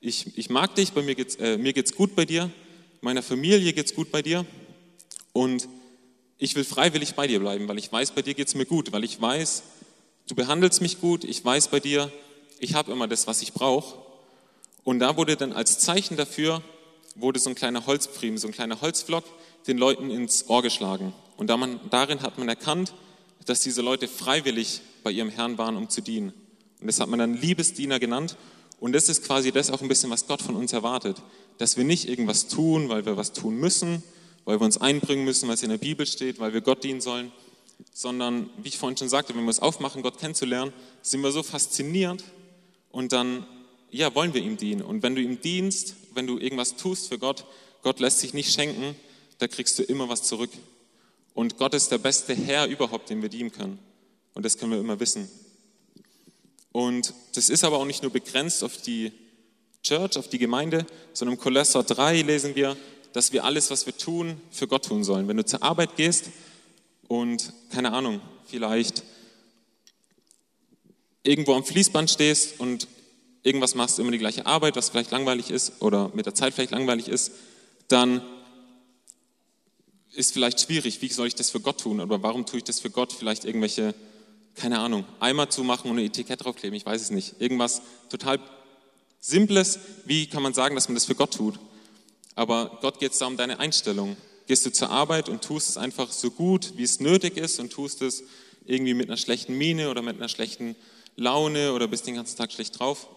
ich, 0.00 0.36
ich 0.38 0.50
mag 0.50 0.74
dich, 0.74 0.92
bei 0.92 1.02
mir 1.02 1.14
geht's, 1.14 1.36
äh, 1.36 1.58
mir 1.58 1.72
geht's 1.72 1.94
gut 1.94 2.14
bei 2.14 2.24
dir, 2.24 2.50
meiner 3.00 3.22
Familie 3.22 3.72
geht's 3.72 3.94
gut 3.94 4.10
bei 4.10 4.22
dir 4.22 4.46
und 5.32 5.68
ich 6.38 6.54
will 6.54 6.64
freiwillig 6.64 7.14
bei 7.14 7.26
dir 7.26 7.40
bleiben, 7.40 7.66
weil 7.68 7.78
ich 7.78 7.90
weiß, 7.90 8.12
bei 8.12 8.22
dir 8.22 8.34
geht 8.34 8.48
es 8.48 8.54
mir 8.54 8.66
gut, 8.66 8.92
weil 8.92 9.04
ich 9.04 9.20
weiß, 9.20 9.62
du 10.28 10.34
behandelst 10.34 10.82
mich 10.82 11.00
gut, 11.00 11.24
ich 11.24 11.44
weiß 11.44 11.68
bei 11.68 11.80
dir, 11.80 12.12
ich 12.58 12.74
habe 12.74 12.92
immer 12.92 13.08
das, 13.08 13.26
was 13.26 13.42
ich 13.42 13.52
brauche. 13.52 13.98
Und 14.84 15.00
da 15.00 15.16
wurde 15.16 15.36
dann 15.36 15.52
als 15.52 15.78
Zeichen 15.78 16.16
dafür, 16.16 16.62
wurde 17.14 17.38
so 17.38 17.50
ein 17.50 17.54
kleiner 17.54 17.86
Holzpfriem, 17.86 18.38
so 18.38 18.48
ein 18.48 18.52
kleiner 18.52 18.80
Holzflock 18.80 19.24
den 19.66 19.78
Leuten 19.78 20.10
ins 20.10 20.48
Ohr 20.48 20.62
geschlagen. 20.62 21.12
Und 21.36 21.48
darin 21.48 22.22
hat 22.22 22.38
man 22.38 22.48
erkannt, 22.48 22.94
dass 23.46 23.60
diese 23.60 23.82
Leute 23.82 24.08
freiwillig 24.08 24.80
bei 25.02 25.10
ihrem 25.10 25.30
Herrn 25.30 25.58
waren, 25.58 25.76
um 25.76 25.88
zu 25.88 26.02
dienen. 26.02 26.32
Und 26.80 26.86
das 26.86 27.00
hat 27.00 27.08
man 27.08 27.18
dann 27.18 27.34
Liebesdiener 27.34 27.98
genannt. 27.98 28.36
Und 28.78 28.92
das 28.92 29.08
ist 29.08 29.24
quasi 29.24 29.52
das 29.52 29.70
auch 29.70 29.80
ein 29.80 29.88
bisschen, 29.88 30.10
was 30.10 30.26
Gott 30.26 30.42
von 30.42 30.56
uns 30.56 30.72
erwartet. 30.72 31.22
Dass 31.58 31.76
wir 31.76 31.84
nicht 31.84 32.08
irgendwas 32.08 32.48
tun, 32.48 32.88
weil 32.88 33.06
wir 33.06 33.16
was 33.16 33.32
tun 33.32 33.56
müssen, 33.56 34.02
weil 34.44 34.60
wir 34.60 34.64
uns 34.64 34.78
einbringen 34.78 35.24
müssen, 35.24 35.48
was 35.48 35.62
in 35.62 35.70
der 35.70 35.78
Bibel 35.78 36.06
steht, 36.06 36.38
weil 36.38 36.52
wir 36.52 36.60
Gott 36.60 36.84
dienen 36.84 37.00
sollen, 37.00 37.32
sondern, 37.92 38.50
wie 38.62 38.68
ich 38.68 38.78
vorhin 38.78 38.96
schon 38.96 39.08
sagte, 39.08 39.34
wenn 39.34 39.44
wir 39.44 39.50
es 39.50 39.60
aufmachen, 39.60 40.02
Gott 40.02 40.18
kennenzulernen, 40.18 40.72
sind 41.02 41.22
wir 41.22 41.32
so 41.32 41.42
fasziniert 41.42 42.24
und 42.90 43.12
dann, 43.12 43.46
ja, 43.90 44.14
wollen 44.14 44.34
wir 44.34 44.42
ihm 44.42 44.56
dienen. 44.56 44.82
Und 44.82 45.02
wenn 45.02 45.14
du 45.14 45.22
ihm 45.22 45.40
dienst, 45.40 45.96
wenn 46.14 46.26
du 46.26 46.38
irgendwas 46.38 46.76
tust 46.76 47.08
für 47.08 47.18
Gott, 47.18 47.44
Gott 47.82 48.00
lässt 48.00 48.20
sich 48.20 48.34
nicht 48.34 48.52
schenken, 48.52 48.94
da 49.38 49.48
kriegst 49.48 49.78
du 49.78 49.82
immer 49.82 50.08
was 50.08 50.22
zurück. 50.22 50.50
Und 51.34 51.58
Gott 51.58 51.74
ist 51.74 51.90
der 51.90 51.98
beste 51.98 52.34
Herr 52.34 52.66
überhaupt, 52.66 53.10
den 53.10 53.20
wir 53.20 53.28
dienen 53.28 53.52
können. 53.52 53.78
Und 54.32 54.44
das 54.44 54.56
können 54.56 54.72
wir 54.72 54.80
immer 54.80 55.00
wissen. 55.00 55.28
Und 56.76 57.14
das 57.34 57.48
ist 57.48 57.64
aber 57.64 57.78
auch 57.78 57.86
nicht 57.86 58.02
nur 58.02 58.12
begrenzt 58.12 58.62
auf 58.62 58.76
die 58.76 59.10
Church, 59.82 60.18
auf 60.18 60.28
die 60.28 60.36
Gemeinde, 60.36 60.84
sondern 61.14 61.36
im 61.36 61.40
Kolosser 61.40 61.82
3 61.82 62.20
lesen 62.20 62.54
wir, 62.54 62.76
dass 63.14 63.32
wir 63.32 63.44
alles, 63.44 63.70
was 63.70 63.86
wir 63.86 63.96
tun, 63.96 64.38
für 64.50 64.68
Gott 64.68 64.84
tun 64.84 65.02
sollen. 65.02 65.26
Wenn 65.26 65.38
du 65.38 65.44
zur 65.46 65.62
Arbeit 65.62 65.96
gehst 65.96 66.26
und, 67.08 67.54
keine 67.70 67.94
Ahnung, 67.94 68.20
vielleicht 68.44 69.04
irgendwo 71.22 71.54
am 71.54 71.64
Fließband 71.64 72.10
stehst 72.10 72.60
und 72.60 72.88
irgendwas 73.42 73.74
machst, 73.74 73.98
immer 73.98 74.10
die 74.10 74.18
gleiche 74.18 74.44
Arbeit, 74.44 74.76
was 74.76 74.90
vielleicht 74.90 75.12
langweilig 75.12 75.50
ist 75.50 75.80
oder 75.80 76.10
mit 76.12 76.26
der 76.26 76.34
Zeit 76.34 76.52
vielleicht 76.52 76.72
langweilig 76.72 77.08
ist, 77.08 77.32
dann 77.88 78.20
ist 80.12 80.34
vielleicht 80.34 80.60
schwierig, 80.60 81.00
wie 81.00 81.08
soll 81.08 81.26
ich 81.26 81.36
das 81.36 81.48
für 81.48 81.60
Gott 81.60 81.80
tun 81.80 82.02
oder 82.02 82.22
warum 82.22 82.44
tue 82.44 82.58
ich 82.58 82.64
das 82.64 82.80
für 82.80 82.90
Gott? 82.90 83.14
Vielleicht 83.14 83.46
irgendwelche, 83.46 83.94
keine 84.56 84.78
Ahnung, 84.80 85.04
Eimer 85.20 85.50
zu 85.50 85.62
machen 85.62 85.90
und 85.90 85.98
ein 85.98 86.06
Etikett 86.06 86.44
draufkleben, 86.44 86.76
ich 86.76 86.86
weiß 86.86 87.00
es 87.00 87.10
nicht. 87.10 87.40
Irgendwas 87.40 87.82
total 88.08 88.40
Simples, 89.20 89.78
wie 90.04 90.26
kann 90.26 90.42
man 90.42 90.54
sagen, 90.54 90.74
dass 90.74 90.88
man 90.88 90.94
das 90.94 91.04
für 91.04 91.14
Gott 91.14 91.34
tut? 91.34 91.58
Aber 92.34 92.78
Gott 92.80 92.98
geht 92.98 93.12
es 93.12 93.18
da 93.18 93.26
um 93.26 93.36
deine 93.36 93.58
Einstellung. 93.58 94.16
Gehst 94.46 94.64
du 94.64 94.70
zur 94.70 94.90
Arbeit 94.90 95.28
und 95.28 95.42
tust 95.42 95.68
es 95.68 95.76
einfach 95.76 96.12
so 96.12 96.30
gut, 96.30 96.74
wie 96.76 96.84
es 96.84 97.00
nötig 97.00 97.36
ist 97.36 97.58
und 97.58 97.72
tust 97.72 98.02
es 98.02 98.22
irgendwie 98.66 98.94
mit 98.94 99.08
einer 99.08 99.16
schlechten 99.16 99.56
Miene 99.56 99.90
oder 99.90 100.02
mit 100.02 100.16
einer 100.16 100.28
schlechten 100.28 100.76
Laune 101.16 101.72
oder 101.72 101.88
bist 101.88 102.06
den 102.06 102.14
ganzen 102.14 102.36
Tag 102.36 102.52
schlecht 102.52 102.78
drauf. 102.78 103.08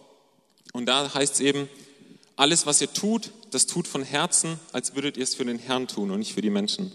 Und 0.72 0.86
da 0.86 1.12
heißt 1.12 1.34
es 1.34 1.40
eben, 1.40 1.68
alles, 2.36 2.66
was 2.66 2.80
ihr 2.80 2.92
tut, 2.92 3.30
das 3.50 3.66
tut 3.66 3.86
von 3.86 4.02
Herzen, 4.02 4.58
als 4.72 4.94
würdet 4.94 5.16
ihr 5.16 5.24
es 5.24 5.34
für 5.34 5.44
den 5.44 5.58
Herrn 5.58 5.86
tun 5.88 6.10
und 6.10 6.20
nicht 6.20 6.32
für 6.32 6.42
die 6.42 6.50
Menschen. 6.50 6.90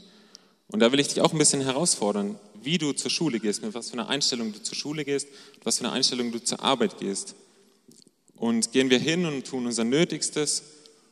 Und 0.70 0.80
da 0.80 0.92
will 0.92 1.00
ich 1.00 1.10
dich 1.10 1.22
auch 1.22 1.32
ein 1.32 1.38
bisschen 1.38 1.62
herausfordern, 1.62 2.40
wie 2.66 2.78
du 2.78 2.94
zur 2.94 3.12
Schule 3.12 3.40
gehst, 3.40 3.62
mit 3.62 3.74
was 3.74 3.90
für 3.90 3.94
einer 3.94 4.10
Einstellung 4.10 4.52
du 4.52 4.62
zur 4.62 4.76
Schule 4.76 5.06
gehst, 5.06 5.28
mit 5.54 5.66
was 5.66 5.78
für 5.78 5.86
einer 5.86 5.94
Einstellung 5.94 6.32
du 6.32 6.44
zur 6.44 6.62
Arbeit 6.62 7.00
gehst. 7.00 7.36
Und 8.36 8.72
gehen 8.72 8.90
wir 8.90 9.00
hin 9.00 9.26
und 9.26 9.48
tun 9.48 9.66
unser 9.66 9.84
Nötigstes 9.84 10.64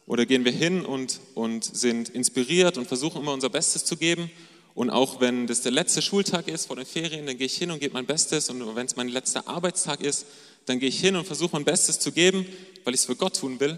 oder 0.05 0.25
gehen 0.25 0.43
wir 0.43 0.51
hin 0.51 0.85
und, 0.85 1.19
und 1.35 1.63
sind 1.63 2.09
inspiriert 2.09 2.77
und 2.77 2.87
versuchen 2.87 3.21
immer 3.21 3.33
unser 3.33 3.49
Bestes 3.49 3.85
zu 3.85 3.95
geben. 3.95 4.29
Und 4.75 4.89
auch 4.89 5.21
wenn 5.21 5.47
das 5.47 5.61
der 5.61 5.71
letzte 5.71 6.01
Schultag 6.01 6.47
ist 6.47 6.65
vor 6.65 6.75
den 6.75 6.85
Ferien, 6.85 7.25
dann 7.25 7.37
gehe 7.37 7.45
ich 7.45 7.55
hin 7.55 7.71
und 7.71 7.79
gebe 7.79 7.93
mein 7.93 8.05
Bestes. 8.05 8.49
Und 8.49 8.75
wenn 8.75 8.85
es 8.85 8.95
mein 8.95 9.07
letzter 9.07 9.47
Arbeitstag 9.47 10.01
ist, 10.01 10.25
dann 10.65 10.79
gehe 10.79 10.89
ich 10.89 10.99
hin 10.99 11.15
und 11.15 11.25
versuche 11.25 11.51
mein 11.53 11.63
Bestes 11.63 11.99
zu 11.99 12.11
geben, 12.11 12.45
weil 12.83 12.93
ich 12.93 13.01
es 13.01 13.05
für 13.05 13.15
Gott 13.15 13.37
tun 13.37 13.59
will. 13.59 13.77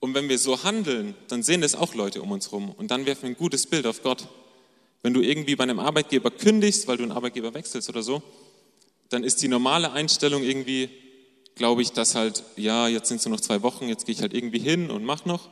Und 0.00 0.14
wenn 0.14 0.28
wir 0.28 0.38
so 0.38 0.62
handeln, 0.64 1.14
dann 1.28 1.42
sehen 1.42 1.60
das 1.60 1.74
auch 1.74 1.94
Leute 1.94 2.22
um 2.22 2.30
uns 2.30 2.46
herum. 2.46 2.70
Und 2.70 2.90
dann 2.90 3.06
werfen 3.06 3.22
wir 3.22 3.30
ein 3.30 3.36
gutes 3.36 3.66
Bild 3.66 3.86
auf 3.86 4.02
Gott. 4.02 4.28
Wenn 5.02 5.14
du 5.14 5.20
irgendwie 5.20 5.56
bei 5.56 5.64
einem 5.64 5.80
Arbeitgeber 5.80 6.30
kündigst, 6.30 6.86
weil 6.86 6.96
du 6.96 7.02
einen 7.02 7.12
Arbeitgeber 7.12 7.54
wechselst 7.54 7.88
oder 7.88 8.02
so, 8.02 8.22
dann 9.08 9.24
ist 9.24 9.42
die 9.42 9.48
normale 9.48 9.92
Einstellung 9.92 10.42
irgendwie, 10.42 10.88
glaube 11.54 11.82
ich, 11.82 11.92
dass 11.92 12.14
halt, 12.14 12.44
ja, 12.56 12.88
jetzt 12.88 13.08
sind 13.08 13.18
es 13.18 13.26
nur 13.26 13.34
noch 13.34 13.40
zwei 13.40 13.62
Wochen, 13.62 13.88
jetzt 13.88 14.06
gehe 14.06 14.14
ich 14.14 14.22
halt 14.22 14.32
irgendwie 14.32 14.60
hin 14.60 14.90
und 14.90 15.04
mach 15.04 15.24
noch. 15.24 15.50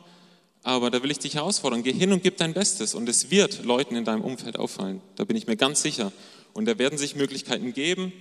Aber 0.63 0.91
da 0.91 1.01
will 1.03 1.11
ich 1.11 1.19
dich 1.19 1.35
herausfordern, 1.35 1.83
geh 1.83 1.91
hin 1.91 2.13
und 2.13 2.23
gib 2.23 2.37
dein 2.37 2.53
Bestes. 2.53 2.93
Und 2.93 3.09
es 3.09 3.31
wird 3.31 3.63
Leuten 3.63 3.95
in 3.95 4.05
deinem 4.05 4.21
Umfeld 4.21 4.57
auffallen. 4.57 5.01
Da 5.15 5.25
bin 5.25 5.35
ich 5.35 5.47
mir 5.47 5.57
ganz 5.57 5.81
sicher. 5.81 6.11
Und 6.53 6.65
da 6.65 6.77
werden 6.77 6.97
sich 6.97 7.15
Möglichkeiten 7.15 7.73
geben, 7.73 8.13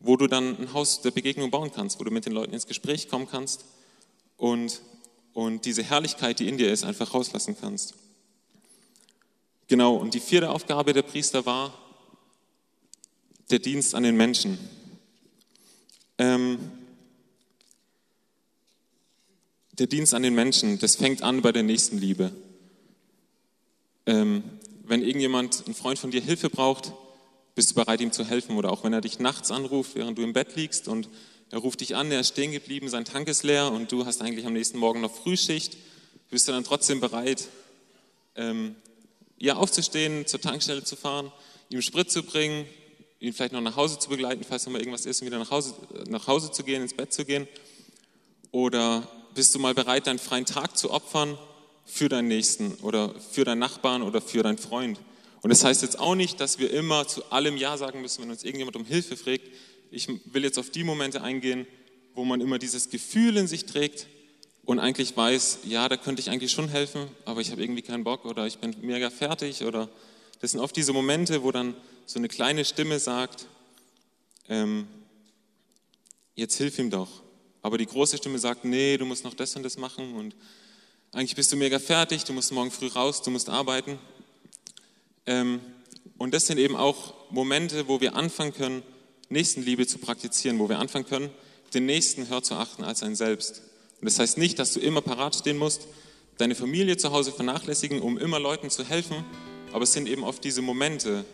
wo 0.00 0.16
du 0.16 0.26
dann 0.26 0.58
ein 0.58 0.72
Haus 0.72 1.02
der 1.02 1.10
Begegnung 1.10 1.50
bauen 1.50 1.70
kannst, 1.72 2.00
wo 2.00 2.04
du 2.04 2.10
mit 2.10 2.26
den 2.26 2.32
Leuten 2.32 2.54
ins 2.54 2.66
Gespräch 2.66 3.08
kommen 3.08 3.28
kannst 3.30 3.66
und, 4.36 4.80
und 5.34 5.66
diese 5.66 5.82
Herrlichkeit, 5.82 6.40
die 6.40 6.48
in 6.48 6.56
dir 6.56 6.72
ist, 6.72 6.84
einfach 6.84 7.12
rauslassen 7.12 7.56
kannst. 7.60 7.94
Genau, 9.70 9.94
und 9.94 10.14
die 10.14 10.20
vierte 10.20 10.50
Aufgabe 10.50 10.92
der 10.92 11.02
Priester 11.02 11.46
war 11.46 11.72
der 13.50 13.60
Dienst 13.60 13.94
an 13.94 14.02
den 14.02 14.16
Menschen. 14.16 14.58
Ähm, 16.18 16.58
der 19.78 19.86
Dienst 19.86 20.12
an 20.12 20.24
den 20.24 20.34
Menschen, 20.34 20.80
das 20.80 20.96
fängt 20.96 21.22
an 21.22 21.40
bei 21.40 21.52
der 21.52 21.62
Nächstenliebe. 21.62 22.32
Ähm, 24.06 24.42
wenn 24.82 25.02
irgendjemand, 25.02 25.68
ein 25.68 25.74
Freund 25.74 26.00
von 26.00 26.10
dir 26.10 26.20
Hilfe 26.20 26.50
braucht, 26.50 26.92
bist 27.54 27.70
du 27.70 27.74
bereit, 27.76 28.00
ihm 28.00 28.10
zu 28.10 28.24
helfen. 28.24 28.56
Oder 28.56 28.72
auch 28.72 28.82
wenn 28.82 28.92
er 28.92 29.00
dich 29.00 29.20
nachts 29.20 29.52
anruft, 29.52 29.94
während 29.94 30.18
du 30.18 30.22
im 30.22 30.32
Bett 30.32 30.56
liegst 30.56 30.88
und 30.88 31.08
er 31.52 31.60
ruft 31.60 31.80
dich 31.80 31.94
an, 31.94 32.10
er 32.10 32.18
ist 32.18 32.30
stehen 32.30 32.50
geblieben, 32.50 32.88
sein 32.88 33.04
Tank 33.04 33.28
ist 33.28 33.44
leer 33.44 33.70
und 33.70 33.92
du 33.92 34.04
hast 34.04 34.20
eigentlich 34.20 34.46
am 34.46 34.52
nächsten 34.52 34.78
Morgen 34.78 35.00
noch 35.00 35.14
Frühschicht, 35.14 35.76
bist 36.28 36.48
du 36.48 36.52
dann 36.52 36.64
trotzdem 36.64 36.98
bereit, 36.98 37.46
ähm, 38.34 38.74
ja, 39.40 39.56
aufzustehen, 39.56 40.26
zur 40.26 40.40
Tankstelle 40.40 40.84
zu 40.84 40.94
fahren, 40.94 41.32
ihm 41.70 41.82
Sprit 41.82 42.10
zu 42.10 42.22
bringen, 42.22 42.66
ihn 43.20 43.32
vielleicht 43.32 43.52
noch 43.52 43.60
nach 43.60 43.76
Hause 43.76 43.98
zu 43.98 44.10
begleiten, 44.10 44.44
falls 44.46 44.66
noch 44.66 44.72
mal 44.72 44.78
irgendwas 44.78 45.06
ist, 45.06 45.20
und 45.20 45.26
wieder 45.26 45.38
nach 45.38 45.50
Hause, 45.50 45.74
nach 46.08 46.26
Hause 46.26 46.52
zu 46.52 46.62
gehen, 46.62 46.82
ins 46.82 46.94
Bett 46.94 47.12
zu 47.12 47.24
gehen. 47.24 47.48
Oder 48.52 49.08
bist 49.34 49.54
du 49.54 49.58
mal 49.58 49.74
bereit, 49.74 50.06
deinen 50.06 50.18
freien 50.18 50.44
Tag 50.44 50.76
zu 50.76 50.90
opfern 50.90 51.38
für 51.86 52.08
deinen 52.08 52.28
Nächsten 52.28 52.74
oder 52.82 53.14
für 53.18 53.44
deinen 53.44 53.58
Nachbarn 53.58 54.02
oder 54.02 54.20
für 54.20 54.42
deinen 54.42 54.58
Freund? 54.58 55.00
Und 55.42 55.50
das 55.50 55.64
heißt 55.64 55.82
jetzt 55.82 55.98
auch 55.98 56.14
nicht, 56.14 56.38
dass 56.38 56.58
wir 56.58 56.70
immer 56.70 57.08
zu 57.08 57.24
allem 57.32 57.56
Ja 57.56 57.78
sagen 57.78 58.02
müssen, 58.02 58.22
wenn 58.22 58.30
uns 58.30 58.44
irgendjemand 58.44 58.76
um 58.76 58.84
Hilfe 58.84 59.16
fragt. 59.16 59.48
Ich 59.90 60.08
will 60.26 60.44
jetzt 60.44 60.58
auf 60.58 60.70
die 60.70 60.84
Momente 60.84 61.22
eingehen, 61.22 61.66
wo 62.14 62.24
man 62.24 62.42
immer 62.42 62.58
dieses 62.58 62.90
Gefühl 62.90 63.38
in 63.38 63.46
sich 63.46 63.64
trägt 63.64 64.06
und 64.70 64.78
eigentlich 64.78 65.16
weiß, 65.16 65.60
ja, 65.64 65.88
da 65.88 65.96
könnte 65.96 66.22
ich 66.22 66.30
eigentlich 66.30 66.52
schon 66.52 66.68
helfen, 66.68 67.08
aber 67.24 67.40
ich 67.40 67.50
habe 67.50 67.60
irgendwie 67.60 67.82
keinen 67.82 68.04
Bock 68.04 68.24
oder 68.24 68.46
ich 68.46 68.58
bin 68.58 68.76
mega 68.82 69.10
fertig 69.10 69.64
oder 69.64 69.88
das 70.38 70.52
sind 70.52 70.60
oft 70.60 70.76
diese 70.76 70.92
Momente, 70.92 71.42
wo 71.42 71.50
dann 71.50 71.74
so 72.06 72.20
eine 72.20 72.28
kleine 72.28 72.64
Stimme 72.64 73.00
sagt, 73.00 73.48
ähm, 74.48 74.86
jetzt 76.36 76.56
hilf 76.56 76.78
ihm 76.78 76.88
doch. 76.88 77.08
Aber 77.62 77.78
die 77.78 77.86
große 77.86 78.16
Stimme 78.16 78.38
sagt, 78.38 78.64
nee, 78.64 78.96
du 78.96 79.06
musst 79.06 79.24
noch 79.24 79.34
das 79.34 79.56
und 79.56 79.64
das 79.64 79.76
machen 79.76 80.14
und 80.14 80.36
eigentlich 81.10 81.34
bist 81.34 81.50
du 81.50 81.56
mega 81.56 81.80
fertig, 81.80 82.22
du 82.22 82.32
musst 82.32 82.52
morgen 82.52 82.70
früh 82.70 82.86
raus, 82.86 83.22
du 83.22 83.32
musst 83.32 83.48
arbeiten. 83.48 83.98
Ähm, 85.26 85.58
und 86.16 86.32
das 86.32 86.46
sind 86.46 86.58
eben 86.58 86.76
auch 86.76 87.28
Momente, 87.32 87.88
wo 87.88 88.00
wir 88.00 88.14
anfangen 88.14 88.54
können, 88.54 88.84
Nächstenliebe 89.30 89.88
zu 89.88 89.98
praktizieren, 89.98 90.60
wo 90.60 90.68
wir 90.68 90.78
anfangen 90.78 91.06
können, 91.06 91.30
den 91.74 91.86
Nächsten 91.86 92.28
höher 92.28 92.44
zu 92.44 92.54
achten 92.54 92.84
als 92.84 93.02
einen 93.02 93.16
selbst. 93.16 93.62
Und 94.00 94.06
das 94.06 94.18
heißt 94.18 94.38
nicht, 94.38 94.58
dass 94.58 94.72
du 94.72 94.80
immer 94.80 95.02
parat 95.02 95.34
stehen 95.34 95.58
musst, 95.58 95.86
deine 96.38 96.54
Familie 96.54 96.96
zu 96.96 97.12
Hause 97.12 97.32
vernachlässigen, 97.32 98.00
um 98.00 98.16
immer 98.16 98.40
Leuten 98.40 98.70
zu 98.70 98.84
helfen, 98.84 99.24
aber 99.72 99.84
es 99.84 99.92
sind 99.92 100.08
eben 100.08 100.24
oft 100.24 100.42
diese 100.42 100.62
Momente, 100.62 101.24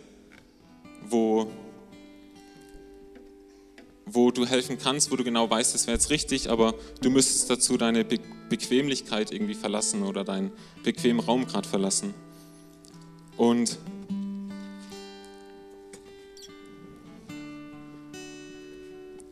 wo, 1.08 1.48
wo 4.04 4.32
du 4.32 4.46
helfen 4.46 4.78
kannst, 4.78 5.12
wo 5.12 5.16
du 5.16 5.22
genau 5.22 5.48
weißt, 5.48 5.74
das 5.74 5.86
wäre 5.86 5.96
jetzt 5.96 6.10
richtig, 6.10 6.50
aber 6.50 6.74
du 7.02 7.10
müsstest 7.10 7.48
dazu 7.50 7.76
deine 7.76 8.04
Be 8.04 8.18
Bequemlichkeit 8.48 9.32
irgendwie 9.32 9.54
verlassen 9.54 10.04
oder 10.04 10.22
deinen 10.22 10.52
bequemen 10.84 11.18
Raum 11.18 11.48
gerade 11.48 11.68
verlassen. 11.68 12.14
Und 13.36 13.76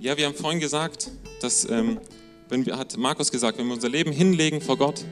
ja, 0.01 0.17
wir 0.17 0.27
haben 0.27 0.35
vorhin 0.35 0.59
gesagt, 0.59 1.13
dass, 1.41 1.71
ähm, 1.71 2.01
wenn 2.49 2.67
wir, 2.67 2.77
hat 2.77 2.97
Markus 2.97 3.31
gesagt, 3.31 3.59
wenn 3.59 3.67
wir 3.67 3.75
unser 3.75 3.89
Leben 3.89 4.13
hinlegen 4.13 4.61
vor 4.61 4.77
Gott, 4.77 5.05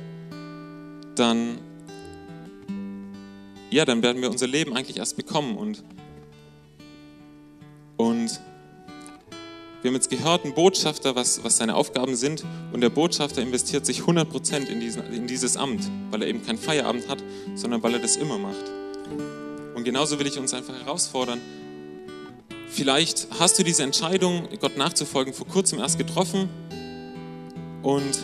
dann, 1.14 1.58
ja, 3.70 3.84
dann 3.84 4.02
werden 4.02 4.20
wir 4.22 4.30
unser 4.30 4.46
Leben 4.46 4.74
eigentlich 4.74 4.98
erst 4.98 5.16
bekommen. 5.16 5.56
Und, 5.56 5.82
und 7.96 8.40
wir 9.80 9.88
haben 9.88 9.94
jetzt 9.94 10.10
gehört, 10.10 10.44
ein 10.44 10.54
Botschafter, 10.54 11.16
was, 11.16 11.42
was 11.42 11.56
seine 11.56 11.74
Aufgaben 11.74 12.14
sind. 12.14 12.44
Und 12.72 12.82
der 12.82 12.90
Botschafter 12.90 13.42
investiert 13.42 13.86
sich 13.86 14.00
100% 14.00 14.66
in, 14.66 14.80
diesen, 14.80 15.12
in 15.12 15.26
dieses 15.26 15.56
Amt, 15.56 15.90
weil 16.10 16.22
er 16.22 16.28
eben 16.28 16.44
keinen 16.44 16.58
Feierabend 16.58 17.08
hat, 17.08 17.22
sondern 17.54 17.82
weil 17.82 17.94
er 17.94 18.00
das 18.00 18.16
immer 18.16 18.38
macht. 18.38 18.70
Und 19.74 19.84
genauso 19.84 20.18
will 20.18 20.26
ich 20.26 20.38
uns 20.38 20.54
einfach 20.54 20.74
herausfordern. 20.78 21.40
Vielleicht 22.68 23.26
hast 23.38 23.58
du 23.58 23.64
diese 23.64 23.82
Entscheidung, 23.82 24.48
Gott 24.60 24.76
nachzufolgen, 24.76 25.34
vor 25.34 25.46
kurzem 25.46 25.78
erst 25.78 25.98
getroffen 25.98 26.48
und 27.82 28.18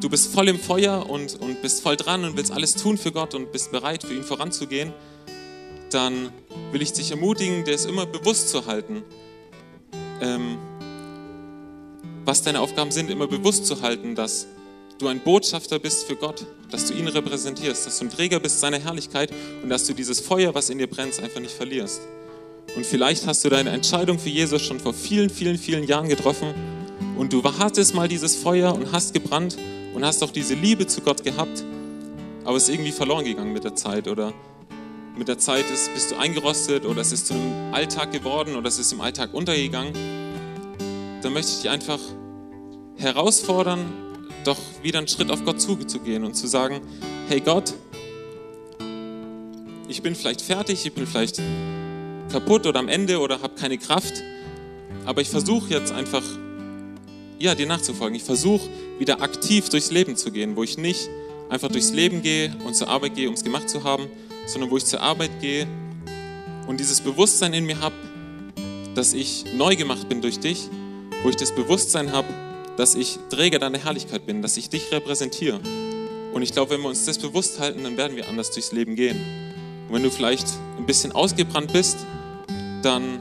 du 0.00 0.08
bist 0.08 0.32
voll 0.32 0.48
im 0.48 0.58
Feuer 0.58 1.08
und, 1.08 1.40
und 1.40 1.62
bist 1.62 1.82
voll 1.82 1.96
dran 1.96 2.24
und 2.24 2.36
willst 2.36 2.52
alles 2.52 2.74
tun 2.74 2.96
für 2.96 3.12
Gott 3.12 3.34
und 3.34 3.52
bist 3.52 3.70
bereit, 3.72 4.02
für 4.02 4.14
ihn 4.14 4.22
voranzugehen, 4.22 4.92
dann 5.90 6.32
will 6.72 6.82
ich 6.82 6.92
dich 6.92 7.10
ermutigen, 7.10 7.64
dir 7.64 7.74
es 7.74 7.84
immer 7.84 8.06
bewusst 8.06 8.48
zu 8.48 8.66
halten, 8.66 9.02
ähm, 10.20 10.58
was 12.24 12.42
deine 12.42 12.60
Aufgaben 12.60 12.92
sind, 12.92 13.10
immer 13.10 13.26
bewusst 13.26 13.66
zu 13.66 13.82
halten, 13.82 14.14
dass 14.14 14.46
du 14.98 15.08
ein 15.08 15.20
Botschafter 15.20 15.78
bist 15.78 16.04
für 16.06 16.16
Gott, 16.16 16.46
dass 16.70 16.86
du 16.86 16.94
ihn 16.94 17.08
repräsentierst, 17.08 17.86
dass 17.86 17.98
du 17.98 18.04
ein 18.04 18.10
Träger 18.10 18.38
bist 18.38 18.60
seiner 18.60 18.78
Herrlichkeit 18.78 19.32
und 19.62 19.70
dass 19.70 19.86
du 19.86 19.94
dieses 19.94 20.20
Feuer, 20.20 20.54
was 20.54 20.70
in 20.70 20.78
dir 20.78 20.88
brennt, 20.88 21.18
einfach 21.20 21.40
nicht 21.40 21.54
verlierst. 21.54 22.02
Und 22.76 22.86
vielleicht 22.86 23.26
hast 23.26 23.44
du 23.44 23.48
deine 23.48 23.70
Entscheidung 23.70 24.18
für 24.18 24.28
Jesus 24.28 24.62
schon 24.62 24.78
vor 24.78 24.94
vielen, 24.94 25.30
vielen, 25.30 25.58
vielen 25.58 25.84
Jahren 25.84 26.08
getroffen 26.08 26.54
und 27.20 27.34
du 27.34 27.42
hattest 27.44 27.94
mal 27.94 28.08
dieses 28.08 28.34
Feuer 28.34 28.74
und 28.74 28.92
hast 28.92 29.12
gebrannt 29.12 29.58
und 29.92 30.06
hast 30.06 30.22
auch 30.22 30.30
diese 30.30 30.54
Liebe 30.54 30.86
zu 30.86 31.02
Gott 31.02 31.22
gehabt, 31.22 31.62
aber 32.46 32.56
es 32.56 32.62
ist 32.62 32.70
irgendwie 32.70 32.92
verloren 32.92 33.26
gegangen 33.26 33.52
mit 33.52 33.62
der 33.62 33.74
Zeit 33.74 34.08
oder? 34.08 34.32
Mit 35.18 35.28
der 35.28 35.36
Zeit 35.36 35.70
ist, 35.70 35.92
bist 35.92 36.10
du 36.10 36.16
eingerostet 36.16 36.86
oder 36.86 37.02
es 37.02 37.12
ist 37.12 37.26
zu 37.26 37.34
einem 37.34 37.74
Alltag 37.74 38.10
geworden 38.10 38.56
oder 38.56 38.68
es 38.68 38.78
ist 38.78 38.90
im 38.92 39.02
Alltag 39.02 39.34
untergegangen, 39.34 39.92
dann 41.20 41.34
möchte 41.34 41.52
ich 41.52 41.60
dich 41.60 41.68
einfach 41.70 41.98
herausfordern, 42.96 43.84
doch 44.46 44.56
wieder 44.82 44.96
einen 44.96 45.08
Schritt 45.08 45.30
auf 45.30 45.44
Gott 45.44 45.60
zuzugehen 45.60 46.24
und 46.24 46.32
zu 46.32 46.46
sagen, 46.46 46.80
hey 47.28 47.40
Gott, 47.40 47.74
ich 49.88 50.00
bin 50.00 50.14
vielleicht 50.14 50.40
fertig, 50.40 50.86
ich 50.86 50.94
bin 50.94 51.06
vielleicht 51.06 51.38
kaputt 52.32 52.66
oder 52.66 52.78
am 52.78 52.88
Ende 52.88 53.18
oder 53.18 53.42
habe 53.42 53.56
keine 53.56 53.76
Kraft, 53.76 54.22
aber 55.04 55.20
ich 55.20 55.28
versuche 55.28 55.68
jetzt 55.68 55.92
einfach, 55.92 56.22
ja, 57.40 57.54
dir 57.54 57.66
nachzufolgen. 57.66 58.14
Ich 58.14 58.22
versuche 58.22 58.68
wieder 58.98 59.22
aktiv 59.22 59.68
durchs 59.70 59.90
Leben 59.90 60.14
zu 60.16 60.30
gehen, 60.30 60.56
wo 60.56 60.62
ich 60.62 60.76
nicht 60.78 61.08
einfach 61.48 61.68
durchs 61.68 61.90
Leben 61.90 62.22
gehe 62.22 62.54
und 62.64 62.76
zur 62.76 62.88
Arbeit 62.88 63.14
gehe, 63.16 63.28
um 63.28 63.34
es 63.34 63.42
gemacht 63.42 63.68
zu 63.68 63.82
haben, 63.82 64.06
sondern 64.46 64.70
wo 64.70 64.76
ich 64.76 64.84
zur 64.84 65.00
Arbeit 65.00 65.30
gehe 65.40 65.66
und 66.66 66.78
dieses 66.78 67.00
Bewusstsein 67.00 67.54
in 67.54 67.64
mir 67.64 67.80
habe, 67.80 67.94
dass 68.94 69.14
ich 69.14 69.46
neu 69.56 69.74
gemacht 69.74 70.08
bin 70.08 70.20
durch 70.20 70.38
dich, 70.38 70.68
wo 71.22 71.30
ich 71.30 71.36
das 71.36 71.54
Bewusstsein 71.54 72.12
habe, 72.12 72.28
dass 72.76 72.94
ich 72.94 73.18
Träger 73.30 73.58
deiner 73.58 73.78
Herrlichkeit 73.78 74.26
bin, 74.26 74.42
dass 74.42 74.56
ich 74.56 74.68
dich 74.68 74.92
repräsentiere. 74.92 75.60
Und 76.32 76.42
ich 76.42 76.52
glaube, 76.52 76.72
wenn 76.72 76.82
wir 76.82 76.88
uns 76.88 77.06
das 77.06 77.18
bewusst 77.18 77.58
halten, 77.58 77.82
dann 77.84 77.96
werden 77.96 78.16
wir 78.16 78.28
anders 78.28 78.50
durchs 78.50 78.72
Leben 78.72 78.94
gehen. 78.96 79.18
Und 79.88 79.94
wenn 79.94 80.02
du 80.02 80.10
vielleicht 80.10 80.46
ein 80.78 80.86
bisschen 80.86 81.12
ausgebrannt 81.12 81.72
bist, 81.72 81.96
dann 82.82 83.20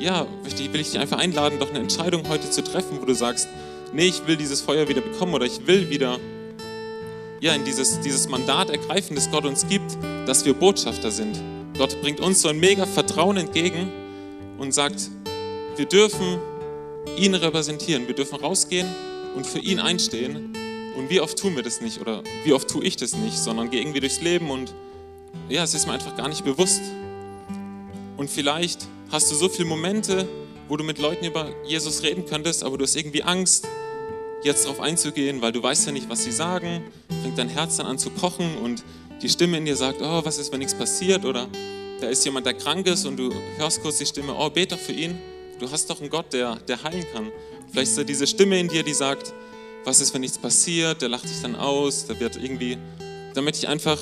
ja, 0.00 0.26
will 0.42 0.80
ich 0.80 0.90
dich 0.90 0.98
einfach 0.98 1.18
einladen, 1.18 1.58
doch 1.58 1.68
eine 1.68 1.78
Entscheidung 1.78 2.26
heute 2.28 2.50
zu 2.50 2.64
treffen, 2.64 3.00
wo 3.00 3.04
du 3.04 3.14
sagst, 3.14 3.48
nee, 3.92 4.06
ich 4.06 4.26
will 4.26 4.36
dieses 4.36 4.60
Feuer 4.60 4.88
wieder 4.88 5.02
bekommen 5.02 5.34
oder 5.34 5.44
ich 5.46 5.66
will 5.66 5.90
wieder 5.90 6.18
ja, 7.40 7.54
in 7.54 7.64
dieses, 7.64 8.00
dieses 8.00 8.28
Mandat 8.28 8.70
ergreifen, 8.70 9.14
das 9.14 9.30
Gott 9.30 9.44
uns 9.44 9.66
gibt, 9.68 9.96
dass 10.26 10.44
wir 10.44 10.54
Botschafter 10.54 11.10
sind. 11.10 11.40
Gott 11.78 12.00
bringt 12.02 12.20
uns 12.20 12.42
so 12.42 12.48
ein 12.48 12.58
mega 12.58 12.86
Vertrauen 12.86 13.36
entgegen 13.36 13.88
und 14.58 14.72
sagt, 14.72 15.10
wir 15.76 15.86
dürfen 15.86 16.38
ihn 17.16 17.34
repräsentieren, 17.34 18.06
wir 18.06 18.14
dürfen 18.14 18.38
rausgehen 18.38 18.86
und 19.36 19.46
für 19.46 19.58
ihn 19.58 19.80
einstehen. 19.80 20.54
Und 20.96 21.08
wie 21.08 21.20
oft 21.20 21.38
tun 21.38 21.56
wir 21.56 21.62
das 21.62 21.80
nicht 21.80 22.00
oder 22.00 22.22
wie 22.44 22.52
oft 22.52 22.68
tue 22.68 22.84
ich 22.84 22.96
das 22.96 23.14
nicht, 23.14 23.38
sondern 23.38 23.70
gehe 23.70 23.80
irgendwie 23.80 24.00
durchs 24.00 24.20
Leben 24.20 24.50
und 24.50 24.74
ja, 25.48 25.62
es 25.62 25.74
ist 25.74 25.86
mir 25.86 25.92
einfach 25.94 26.16
gar 26.16 26.28
nicht 26.28 26.44
bewusst. 26.44 26.82
Und 28.16 28.28
vielleicht 28.28 28.86
hast 29.10 29.30
du 29.30 29.34
so 29.34 29.48
viele 29.48 29.68
Momente, 29.68 30.28
wo 30.68 30.76
du 30.76 30.84
mit 30.84 30.98
Leuten 30.98 31.24
über 31.24 31.48
Jesus 31.64 32.02
reden 32.02 32.26
könntest, 32.26 32.62
aber 32.62 32.78
du 32.78 32.84
hast 32.84 32.94
irgendwie 32.94 33.22
Angst, 33.22 33.66
jetzt 34.42 34.64
darauf 34.64 34.80
einzugehen, 34.80 35.42
weil 35.42 35.52
du 35.52 35.62
weißt 35.62 35.86
ja 35.86 35.92
nicht, 35.92 36.08
was 36.08 36.24
sie 36.24 36.32
sagen. 36.32 36.84
Fängt 37.22 37.36
dein 37.36 37.48
Herz 37.48 37.76
dann 37.76 37.86
an 37.86 37.98
zu 37.98 38.10
pochen 38.10 38.56
und 38.58 38.84
die 39.20 39.28
Stimme 39.28 39.58
in 39.58 39.64
dir 39.64 39.76
sagt, 39.76 40.00
oh, 40.00 40.24
was 40.24 40.38
ist, 40.38 40.52
wenn 40.52 40.60
nichts 40.60 40.74
passiert? 40.74 41.24
Oder 41.24 41.48
da 42.00 42.08
ist 42.08 42.24
jemand, 42.24 42.46
der 42.46 42.54
krank 42.54 42.86
ist 42.86 43.04
und 43.04 43.16
du 43.16 43.30
hörst 43.58 43.82
kurz 43.82 43.98
die 43.98 44.06
Stimme, 44.06 44.34
oh, 44.38 44.48
bete 44.48 44.76
doch 44.76 44.82
für 44.82 44.92
ihn. 44.92 45.18
Du 45.58 45.70
hast 45.70 45.90
doch 45.90 46.00
einen 46.00 46.08
Gott, 46.08 46.32
der, 46.32 46.56
der 46.56 46.82
heilen 46.82 47.04
kann. 47.12 47.30
Vielleicht 47.70 47.90
ist 47.90 47.98
da 47.98 48.04
diese 48.04 48.26
Stimme 48.26 48.58
in 48.58 48.68
dir, 48.68 48.82
die 48.82 48.94
sagt, 48.94 49.34
was 49.84 50.00
ist, 50.00 50.14
wenn 50.14 50.22
nichts 50.22 50.38
passiert? 50.38 51.02
Der 51.02 51.08
lacht 51.08 51.24
dich 51.24 51.42
dann 51.42 51.56
aus, 51.56 52.06
der 52.06 52.18
wird 52.18 52.36
irgendwie, 52.36 52.78
damit 53.34 53.56
ich 53.56 53.68
einfach 53.68 53.98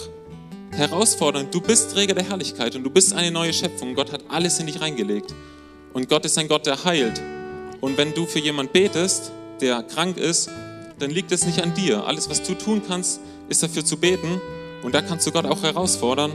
herausfordern, 0.73 1.49
du 1.51 1.61
bist 1.61 1.93
Träger 1.93 2.15
der 2.15 2.25
Herrlichkeit 2.25 2.77
und 2.77 2.85
du 2.85 2.91
bist 2.91 3.13
eine 3.13 3.31
neue 3.31 3.53
Schöpfung. 3.53 3.95
Gott 3.95 4.13
hat 4.13 4.23
alles 4.29 4.59
in 4.61 4.67
dich 4.67 4.81
reingelegt. 4.81 5.35
Und 5.93 6.09
Gott 6.09 6.25
ist 6.25 6.39
ein 6.39 6.49
Gott, 6.49 6.67
der 6.67 6.85
heilt. 6.85 7.21
Und 7.81 7.97
wenn 7.97 8.15
du 8.15 8.27
für 8.27 8.39
jemanden 8.39 8.73
betest, 8.73 9.33
der 9.61 9.83
krank 9.83 10.17
ist, 10.17 10.51
dann 10.99 11.11
liegt 11.11 11.33
es 11.33 11.47
nicht 11.47 11.63
an 11.63 11.75
dir. 11.75 12.05
Alles, 12.05 12.29
was 12.29 12.43
du 12.43 12.55
tun 12.55 12.83
kannst, 12.87 13.21
ist 13.49 13.63
dafür 13.63 13.85
zu 13.85 13.97
beten. 13.97 14.41
Und 14.83 14.95
da 14.95 15.03
kannst 15.03 15.27
du 15.27 15.33
Gott 15.33 15.47
auch 15.47 15.63
herausfordern. 15.63 16.33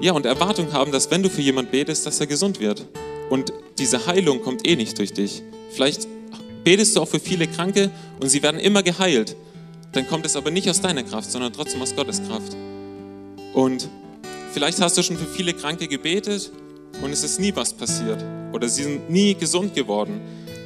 Ja, 0.00 0.12
und 0.12 0.26
Erwartung 0.26 0.72
haben, 0.72 0.92
dass 0.92 1.10
wenn 1.10 1.22
du 1.22 1.30
für 1.30 1.40
jemanden 1.40 1.70
betest, 1.70 2.06
dass 2.06 2.20
er 2.20 2.26
gesund 2.26 2.60
wird. 2.60 2.84
Und 3.30 3.52
diese 3.78 4.06
Heilung 4.06 4.42
kommt 4.42 4.66
eh 4.66 4.76
nicht 4.76 4.98
durch 4.98 5.12
dich. 5.12 5.42
Vielleicht 5.70 6.06
betest 6.62 6.96
du 6.96 7.00
auch 7.00 7.08
für 7.08 7.20
viele 7.20 7.46
Kranke 7.46 7.90
und 8.20 8.28
sie 8.28 8.42
werden 8.42 8.60
immer 8.60 8.82
geheilt. 8.82 9.36
Dann 9.94 10.08
kommt 10.08 10.26
es 10.26 10.34
aber 10.36 10.50
nicht 10.50 10.68
aus 10.68 10.80
deiner 10.80 11.04
Kraft, 11.04 11.30
sondern 11.30 11.52
trotzdem 11.52 11.80
aus 11.80 11.94
Gottes 11.94 12.20
Kraft. 12.26 12.56
Und 13.52 13.88
vielleicht 14.52 14.80
hast 14.80 14.98
du 14.98 15.02
schon 15.02 15.16
für 15.16 15.26
viele 15.26 15.54
Kranke 15.54 15.86
gebetet 15.86 16.50
und 17.00 17.12
es 17.12 17.22
ist 17.22 17.38
nie 17.38 17.54
was 17.54 17.72
passiert 17.72 18.22
oder 18.52 18.68
sie 18.68 18.82
sind 18.82 19.08
nie 19.08 19.34
gesund 19.34 19.74
geworden. 19.74 20.20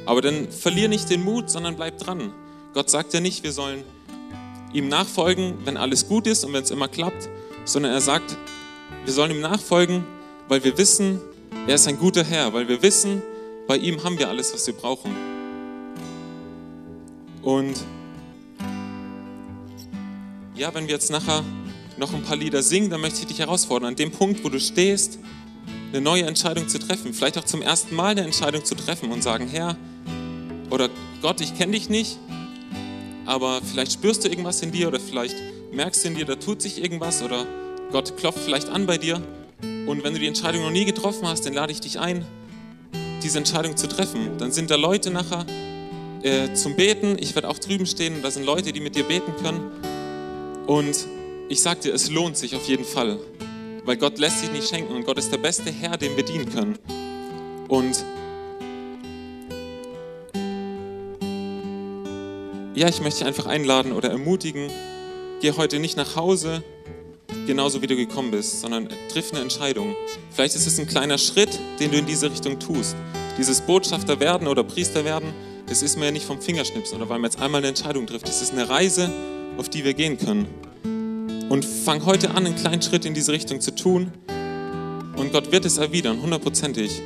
Aber 0.07 0.21
dann 0.21 0.49
verlier 0.51 0.87
nicht 0.87 1.09
den 1.11 1.23
Mut, 1.23 1.49
sondern 1.49 1.75
bleib 1.75 1.99
dran. 1.99 2.33
Gott 2.73 2.89
sagt 2.89 3.13
ja 3.13 3.19
nicht, 3.19 3.43
wir 3.43 3.51
sollen 3.51 3.83
ihm 4.73 4.87
nachfolgen, 4.87 5.59
wenn 5.65 5.77
alles 5.77 6.07
gut 6.07 6.25
ist 6.25 6.43
und 6.43 6.53
wenn 6.53 6.63
es 6.63 6.71
immer 6.71 6.87
klappt, 6.87 7.29
sondern 7.65 7.91
er 7.91 8.01
sagt, 8.01 8.35
wir 9.05 9.13
sollen 9.13 9.31
ihm 9.31 9.41
nachfolgen, 9.41 10.03
weil 10.47 10.63
wir 10.63 10.77
wissen, 10.77 11.19
er 11.67 11.75
ist 11.75 11.87
ein 11.87 11.99
guter 11.99 12.23
Herr, 12.23 12.53
weil 12.53 12.67
wir 12.67 12.81
wissen, 12.81 13.21
bei 13.67 13.77
ihm 13.77 14.03
haben 14.03 14.17
wir 14.17 14.29
alles, 14.29 14.53
was 14.53 14.65
wir 14.65 14.73
brauchen. 14.73 15.15
Und 17.43 17.75
ja, 20.59 20.73
wenn 20.73 20.87
wir 20.87 20.93
jetzt 20.93 21.09
nachher 21.09 21.43
noch 21.97 22.13
ein 22.13 22.21
paar 22.21 22.35
Lieder 22.35 22.61
singen, 22.61 22.89
dann 22.89 22.99
möchte 22.99 23.21
ich 23.21 23.27
dich 23.27 23.39
herausfordern, 23.39 23.89
an 23.89 23.95
dem 23.95 24.11
Punkt, 24.11 24.43
wo 24.43 24.49
du 24.49 24.59
stehst, 24.59 25.17
eine 25.91 26.01
neue 26.01 26.25
Entscheidung 26.25 26.67
zu 26.67 26.79
treffen, 26.79 27.13
vielleicht 27.13 27.37
auch 27.37 27.45
zum 27.45 27.61
ersten 27.61 27.95
Mal 27.95 28.09
eine 28.09 28.21
Entscheidung 28.21 28.65
zu 28.65 28.75
treffen 28.75 29.09
und 29.11 29.23
sagen, 29.23 29.47
Herr 29.47 29.77
oder 30.69 30.89
Gott, 31.21 31.39
ich 31.39 31.57
kenne 31.57 31.71
dich 31.71 31.89
nicht, 31.89 32.17
aber 33.25 33.61
vielleicht 33.63 33.93
spürst 33.93 34.25
du 34.25 34.27
irgendwas 34.27 34.61
in 34.61 34.71
dir 34.71 34.89
oder 34.89 34.99
vielleicht 34.99 35.37
merkst 35.71 36.03
du 36.03 36.09
in 36.09 36.15
dir, 36.15 36.25
da 36.25 36.35
tut 36.35 36.61
sich 36.61 36.83
irgendwas 36.83 37.23
oder 37.23 37.45
Gott 37.91 38.17
klopft 38.17 38.39
vielleicht 38.39 38.67
an 38.69 38.85
bei 38.85 38.97
dir. 38.97 39.21
Und 39.87 40.03
wenn 40.03 40.13
du 40.13 40.19
die 40.19 40.27
Entscheidung 40.27 40.61
noch 40.61 40.71
nie 40.71 40.85
getroffen 40.85 41.25
hast, 41.27 41.45
dann 41.45 41.53
lade 41.53 41.71
ich 41.71 41.79
dich 41.79 41.99
ein, 41.99 42.25
diese 43.23 43.37
Entscheidung 43.37 43.77
zu 43.77 43.87
treffen. 43.87 44.37
Dann 44.37 44.51
sind 44.51 44.69
da 44.69 44.75
Leute 44.75 45.09
nachher 45.09 45.45
äh, 46.21 46.53
zum 46.53 46.75
Beten, 46.75 47.17
ich 47.17 47.33
werde 47.33 47.47
auch 47.47 47.57
drüben 47.57 47.85
stehen 47.85 48.15
und 48.15 48.23
da 48.23 48.29
sind 48.29 48.45
Leute, 48.45 48.73
die 48.73 48.81
mit 48.81 48.95
dir 48.95 49.03
beten 49.03 49.33
können 49.41 49.88
und 50.69 51.07
ich 51.49 51.61
sage 51.61 51.81
dir, 51.81 51.93
es 51.93 52.09
lohnt 52.09 52.37
sich 52.37 52.55
auf 52.55 52.67
jeden 52.67 52.85
Fall 52.85 53.19
weil 53.89 53.97
Gott 53.97 54.19
lässt 54.19 54.41
sich 54.41 54.51
nicht 54.51 54.69
schenken 54.69 54.93
und 54.93 55.03
Gott 55.03 55.17
ist 55.17 55.31
der 55.31 55.39
beste 55.39 55.71
Herr, 55.71 55.97
dem 55.97 56.15
wir 56.15 56.23
dienen 56.23 56.47
können. 56.47 56.77
Und 57.67 58.05
ja, 62.75 62.87
ich 62.87 63.01
möchte 63.01 63.21
dich 63.21 63.25
einfach 63.25 63.47
einladen 63.47 63.93
oder 63.93 64.11
ermutigen, 64.11 64.69
geh 65.41 65.53
heute 65.53 65.79
nicht 65.79 65.97
nach 65.97 66.15
Hause, 66.15 66.63
genauso 67.47 67.81
wie 67.81 67.87
du 67.87 67.95
gekommen 67.95 68.29
bist, 68.29 68.61
sondern 68.61 68.89
triff 69.11 69.31
eine 69.31 69.41
Entscheidung. 69.41 69.95
Vielleicht 70.29 70.55
ist 70.55 70.67
es 70.67 70.79
ein 70.79 70.85
kleiner 70.85 71.17
Schritt, 71.17 71.57
den 71.79 71.89
du 71.89 71.97
in 71.97 72.05
diese 72.05 72.29
Richtung 72.29 72.59
tust. 72.59 72.95
Dieses 73.39 73.61
Botschafter 73.61 74.19
werden 74.19 74.47
oder 74.47 74.63
Priester 74.63 75.03
werden, 75.03 75.33
das 75.65 75.81
ist 75.81 75.97
mir 75.97 76.05
ja 76.05 76.11
nicht 76.11 76.25
vom 76.25 76.39
Fingerschnips 76.39 76.93
oder 76.93 77.09
weil 77.09 77.17
man 77.17 77.31
jetzt 77.31 77.41
einmal 77.41 77.57
eine 77.57 77.69
Entscheidung 77.69 78.05
trifft. 78.05 78.27
Das 78.27 78.43
ist 78.43 78.51
eine 78.51 78.69
Reise, 78.69 79.11
auf 79.59 79.69
die 79.69 79.83
wir 79.83 79.93
gehen 79.93 80.17
können. 80.17 80.47
Und 81.49 81.65
fang 81.65 82.05
heute 82.05 82.31
an, 82.31 82.45
einen 82.45 82.55
kleinen 82.55 82.81
Schritt 82.81 83.05
in 83.05 83.13
diese 83.13 83.31
Richtung 83.31 83.59
zu 83.59 83.75
tun. 83.75 84.11
Und 85.17 85.33
Gott 85.33 85.51
wird 85.51 85.65
es 85.65 85.77
erwidern, 85.77 86.21
hundertprozentig. 86.21 87.01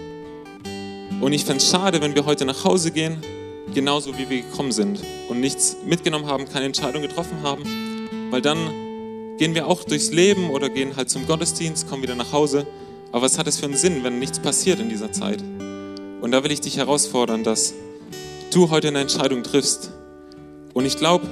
Und 1.20 1.34
ich 1.34 1.46
fände 1.46 1.64
es 1.64 1.70
schade, 1.70 2.02
wenn 2.02 2.16
wir 2.16 2.26
heute 2.26 2.46
nach 2.46 2.64
Hause 2.64 2.92
gehen, 2.92 3.18
genauso 3.74 4.18
wie 4.18 4.30
wir 4.30 4.42
gekommen 4.42 4.72
sind 4.72 5.00
und 5.30 5.40
nichts 5.40 5.78
mitgenommen 5.86 6.28
haben, 6.28 6.46
keine 6.48 6.66
Entscheidung 6.66 7.02
getroffen 7.02 7.42
haben, 7.42 7.64
weil 8.30 8.42
dann 8.42 8.58
gehen 9.38 9.56
wir 9.56 9.68
auch 9.68 9.84
durchs 9.84 10.12
Leben 10.12 10.52
oder 10.52 10.70
gehen 10.70 10.96
halt 10.96 11.10
zum 11.10 11.26
Gottesdienst, 11.26 11.90
kommen 11.90 12.04
wieder 12.04 12.16
nach 12.16 12.34
Hause. 12.34 12.68
Aber 13.12 13.24
was 13.24 13.40
hat 13.40 13.48
es 13.48 13.60
für 13.60 13.66
einen 13.66 13.78
Sinn, 13.78 14.04
wenn 14.04 14.20
nichts 14.20 14.40
passiert 14.40 14.80
in 14.80 14.90
dieser 14.90 15.12
Zeit? 15.12 15.42
Und 16.22 16.32
da 16.32 16.44
will 16.44 16.52
ich 16.52 16.62
dich 16.62 16.78
herausfordern, 16.78 17.44
dass 17.44 17.74
du 18.52 18.70
heute 18.70 18.90
eine 18.90 19.00
Entscheidung 19.00 19.44
triffst. 19.44 19.92
Und 20.74 20.86
ich 20.86 20.98
glaube, 20.98 21.28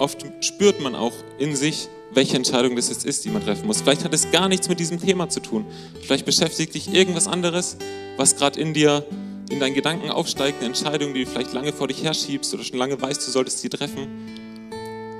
oft 0.00 0.24
spürt 0.40 0.80
man 0.80 0.94
auch 0.94 1.12
in 1.38 1.54
sich, 1.54 1.88
welche 2.12 2.36
Entscheidung 2.36 2.74
das 2.74 2.88
jetzt 2.88 3.04
ist, 3.04 3.24
die 3.24 3.30
man 3.30 3.44
treffen 3.44 3.66
muss. 3.66 3.82
Vielleicht 3.82 4.04
hat 4.04 4.12
es 4.14 4.30
gar 4.30 4.48
nichts 4.48 4.68
mit 4.68 4.80
diesem 4.80 5.00
Thema 5.00 5.28
zu 5.28 5.40
tun. 5.40 5.64
Vielleicht 6.02 6.24
beschäftigt 6.24 6.74
dich 6.74 6.92
irgendwas 6.92 7.28
anderes, 7.28 7.76
was 8.16 8.36
gerade 8.36 8.58
in 8.58 8.74
dir, 8.74 9.06
in 9.50 9.60
deinen 9.60 9.74
Gedanken 9.74 10.10
aufsteigt, 10.10 10.58
eine 10.58 10.66
Entscheidung, 10.66 11.14
die 11.14 11.24
du 11.24 11.30
vielleicht 11.30 11.52
lange 11.52 11.72
vor 11.72 11.86
dich 11.86 12.02
herschiebst 12.02 12.52
oder 12.54 12.64
schon 12.64 12.78
lange 12.78 13.00
weißt, 13.00 13.24
du 13.26 13.30
solltest 13.30 13.60
sie 13.60 13.68
treffen. 13.68 14.08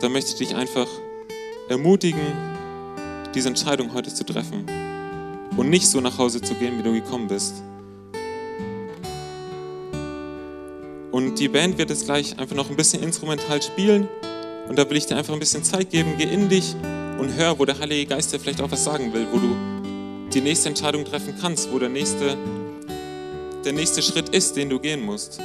Dann 0.01 0.13
möchte 0.13 0.33
ich 0.33 0.49
dich 0.49 0.57
einfach 0.57 0.89
ermutigen, 1.69 2.21
diese 3.35 3.49
Entscheidung 3.49 3.93
heute 3.93 4.13
zu 4.13 4.25
treffen 4.25 4.67
und 5.57 5.71
nicht 5.71 5.87
so 5.87 6.01
nach 6.01 6.19
Hause 6.19 6.41
zu 6.41 6.55
gehen, 6.55 6.79
wie 6.79 6.83
du 6.83 6.93
gekommen 6.93 7.29
bist. 7.29 7.55
Und 11.13 11.39
die 11.39 11.49
Band 11.49 11.77
wird 11.77 11.91
jetzt 11.91 12.07
gleich 12.07 12.39
einfach 12.39 12.57
noch 12.57 12.71
ein 12.71 12.77
bisschen 12.77 13.03
instrumental 13.03 13.61
spielen. 13.63 14.09
Und 14.71 14.79
da 14.79 14.89
will 14.89 14.97
ich 14.97 15.07
dir 15.07 15.17
einfach 15.17 15.33
ein 15.33 15.41
bisschen 15.41 15.65
Zeit 15.65 15.91
geben. 15.91 16.15
Geh 16.17 16.33
in 16.33 16.49
dich 16.49 16.77
und 17.19 17.35
hör, 17.37 17.59
wo 17.59 17.65
der 17.65 17.81
Heilige 17.81 18.07
Geist 18.07 18.33
dir 18.33 18.39
vielleicht 18.39 18.61
auch 18.61 18.71
was 18.71 18.85
sagen 18.85 19.13
will, 19.13 19.27
wo 19.33 19.39
du 19.39 19.57
die 20.33 20.41
nächste 20.41 20.69
Entscheidung 20.69 21.05
treffen 21.05 21.35
kannst, 21.41 21.73
wo 21.73 21.81
der 21.81 21.89
nächste, 21.89 22.39
der 23.65 23.73
nächste 23.73 24.01
Schritt 24.01 24.29
ist, 24.29 24.55
den 24.55 24.71
du 24.71 24.79
gehen 24.79 25.03
musst. 25.03 25.41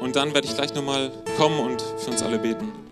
Und 0.00 0.14
dann 0.14 0.32
werde 0.32 0.46
ich 0.46 0.54
gleich 0.54 0.72
nochmal 0.74 1.10
kommen 1.36 1.58
und 1.58 1.82
für 1.82 2.12
uns 2.12 2.22
alle 2.22 2.38
beten. 2.38 2.87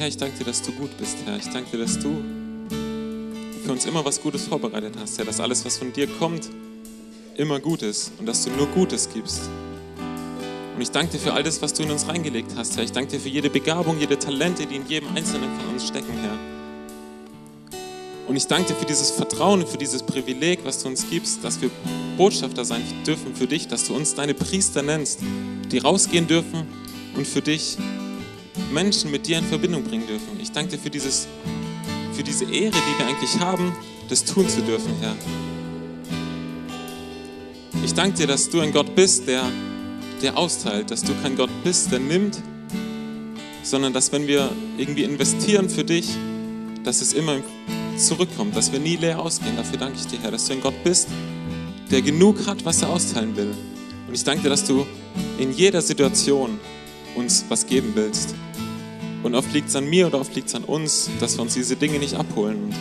Herr, 0.00 0.08
ich 0.08 0.16
danke 0.16 0.38
dir, 0.38 0.44
dass 0.44 0.62
du 0.62 0.72
gut 0.72 0.96
bist, 0.96 1.18
Herr. 1.26 1.36
Ich 1.36 1.50
danke 1.50 1.72
dir, 1.72 1.84
dass 1.84 1.98
du 1.98 2.24
für 3.62 3.70
uns 3.70 3.84
immer 3.84 4.02
was 4.02 4.18
Gutes 4.22 4.46
vorbereitet 4.46 4.94
hast, 4.98 5.18
Herr. 5.18 5.26
Dass 5.26 5.40
alles, 5.40 5.62
was 5.66 5.76
von 5.76 5.92
dir 5.92 6.06
kommt, 6.06 6.48
immer 7.36 7.60
gut 7.60 7.82
ist 7.82 8.10
und 8.18 8.24
dass 8.24 8.42
du 8.42 8.50
nur 8.52 8.66
Gutes 8.68 9.10
gibst. 9.12 9.42
Und 10.74 10.80
ich 10.80 10.90
danke 10.90 11.12
dir 11.12 11.18
für 11.18 11.34
all 11.34 11.42
das, 11.42 11.60
was 11.60 11.74
du 11.74 11.82
in 11.82 11.90
uns 11.90 12.08
reingelegt 12.08 12.52
hast, 12.56 12.78
Herr. 12.78 12.84
Ich 12.84 12.92
danke 12.92 13.10
dir 13.10 13.20
für 13.20 13.28
jede 13.28 13.50
Begabung, 13.50 14.00
jede 14.00 14.18
Talente, 14.18 14.64
die 14.64 14.76
in 14.76 14.86
jedem 14.86 15.14
Einzelnen 15.14 15.54
von 15.60 15.68
uns 15.74 15.86
stecken, 15.86 16.14
Herr. 16.22 16.38
Und 18.26 18.36
ich 18.36 18.46
danke 18.46 18.68
dir 18.68 18.76
für 18.76 18.86
dieses 18.86 19.10
Vertrauen, 19.10 19.66
für 19.66 19.76
dieses 19.76 20.02
Privileg, 20.02 20.60
was 20.64 20.82
du 20.82 20.88
uns 20.88 21.10
gibst, 21.10 21.44
dass 21.44 21.60
wir 21.60 21.70
Botschafter 22.16 22.64
sein 22.64 22.82
dürfen 23.06 23.34
für 23.34 23.46
dich, 23.46 23.68
dass 23.68 23.86
du 23.86 23.94
uns 23.94 24.14
deine 24.14 24.32
Priester 24.32 24.80
nennst, 24.80 25.20
die 25.70 25.76
rausgehen 25.76 26.26
dürfen 26.26 26.66
und 27.14 27.26
für 27.26 27.42
dich 27.42 27.76
Menschen 28.70 29.10
mit 29.10 29.26
dir 29.26 29.38
in 29.38 29.44
Verbindung 29.44 29.84
bringen 29.84 30.06
dürfen. 30.06 30.38
Ich 30.40 30.52
danke 30.52 30.72
dir 30.72 30.78
für, 30.78 30.90
dieses, 30.90 31.26
für 32.12 32.22
diese 32.22 32.44
Ehre, 32.44 32.72
die 32.72 32.98
wir 32.98 33.06
eigentlich 33.06 33.38
haben, 33.40 33.72
das 34.08 34.24
tun 34.24 34.48
zu 34.48 34.62
dürfen, 34.62 34.94
Herr. 35.00 35.16
Ich 37.84 37.94
danke 37.94 38.18
dir, 38.18 38.26
dass 38.26 38.48
du 38.48 38.60
ein 38.60 38.72
Gott 38.72 38.94
bist, 38.94 39.26
der, 39.26 39.44
der 40.22 40.36
austeilt, 40.36 40.90
dass 40.90 41.02
du 41.02 41.12
kein 41.22 41.36
Gott 41.36 41.50
bist, 41.64 41.90
der 41.90 41.98
nimmt, 41.98 42.38
sondern 43.62 43.92
dass 43.92 44.12
wenn 44.12 44.26
wir 44.26 44.50
irgendwie 44.78 45.04
investieren 45.04 45.68
für 45.68 45.84
dich, 45.84 46.08
dass 46.84 47.00
es 47.00 47.12
immer 47.12 47.36
zurückkommt, 47.96 48.56
dass 48.56 48.72
wir 48.72 48.80
nie 48.80 48.96
leer 48.96 49.20
ausgehen. 49.20 49.56
Dafür 49.56 49.78
danke 49.78 49.98
ich 49.98 50.06
dir, 50.06 50.18
Herr, 50.22 50.30
dass 50.30 50.46
du 50.46 50.54
ein 50.54 50.60
Gott 50.60 50.84
bist, 50.84 51.08
der 51.90 52.02
genug 52.02 52.46
hat, 52.46 52.64
was 52.64 52.82
er 52.82 52.90
austeilen 52.90 53.36
will. 53.36 53.54
Und 54.06 54.14
ich 54.14 54.24
danke 54.24 54.42
dir, 54.42 54.48
dass 54.50 54.64
du 54.64 54.86
in 55.38 55.52
jeder 55.52 55.82
Situation 55.82 56.58
uns 57.14 57.44
was 57.48 57.66
geben 57.66 57.92
willst. 57.94 58.34
Und 59.22 59.34
oft 59.34 59.52
liegt 59.52 59.68
es 59.68 59.76
an 59.76 59.88
mir 59.88 60.06
oder 60.06 60.20
oft 60.20 60.34
liegt 60.34 60.48
es 60.48 60.54
an 60.54 60.64
uns, 60.64 61.10
dass 61.20 61.36
wir 61.36 61.42
uns 61.42 61.54
diese 61.54 61.76
Dinge 61.76 61.98
nicht 61.98 62.14
abholen. 62.14 62.74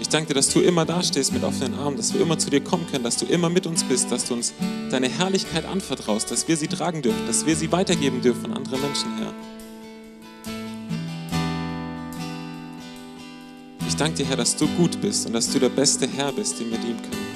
Ich 0.00 0.08
danke 0.08 0.28
dir, 0.28 0.34
dass 0.34 0.48
du 0.48 0.60
immer 0.60 0.86
dastehst 0.86 1.32
mit 1.32 1.44
offenen 1.44 1.74
Armen, 1.74 1.96
dass 1.96 2.14
wir 2.14 2.20
immer 2.20 2.38
zu 2.38 2.48
dir 2.50 2.60
kommen 2.60 2.86
können, 2.90 3.04
dass 3.04 3.16
du 3.16 3.26
immer 3.26 3.50
mit 3.50 3.66
uns 3.66 3.84
bist, 3.84 4.10
dass 4.10 4.24
du 4.24 4.34
uns 4.34 4.54
deine 4.90 5.08
Herrlichkeit 5.08 5.66
anvertraust, 5.66 6.30
dass 6.30 6.48
wir 6.48 6.56
sie 6.56 6.68
tragen 6.68 7.02
dürfen, 7.02 7.26
dass 7.26 7.44
wir 7.44 7.56
sie 7.56 7.70
weitergeben 7.72 8.22
dürfen 8.22 8.46
an 8.46 8.58
andere 8.58 8.78
Menschen, 8.78 9.10
Herr. 9.18 9.34
Ich 13.86 13.96
danke 13.96 14.18
dir, 14.18 14.26
Herr, 14.26 14.36
dass 14.36 14.56
du 14.56 14.66
gut 14.76 15.00
bist 15.00 15.26
und 15.26 15.32
dass 15.32 15.50
du 15.50 15.58
der 15.58 15.68
beste 15.68 16.06
Herr 16.06 16.32
bist, 16.32 16.58
den 16.60 16.70
wir 16.70 16.78
dienen 16.78 17.02
können. 17.02 17.27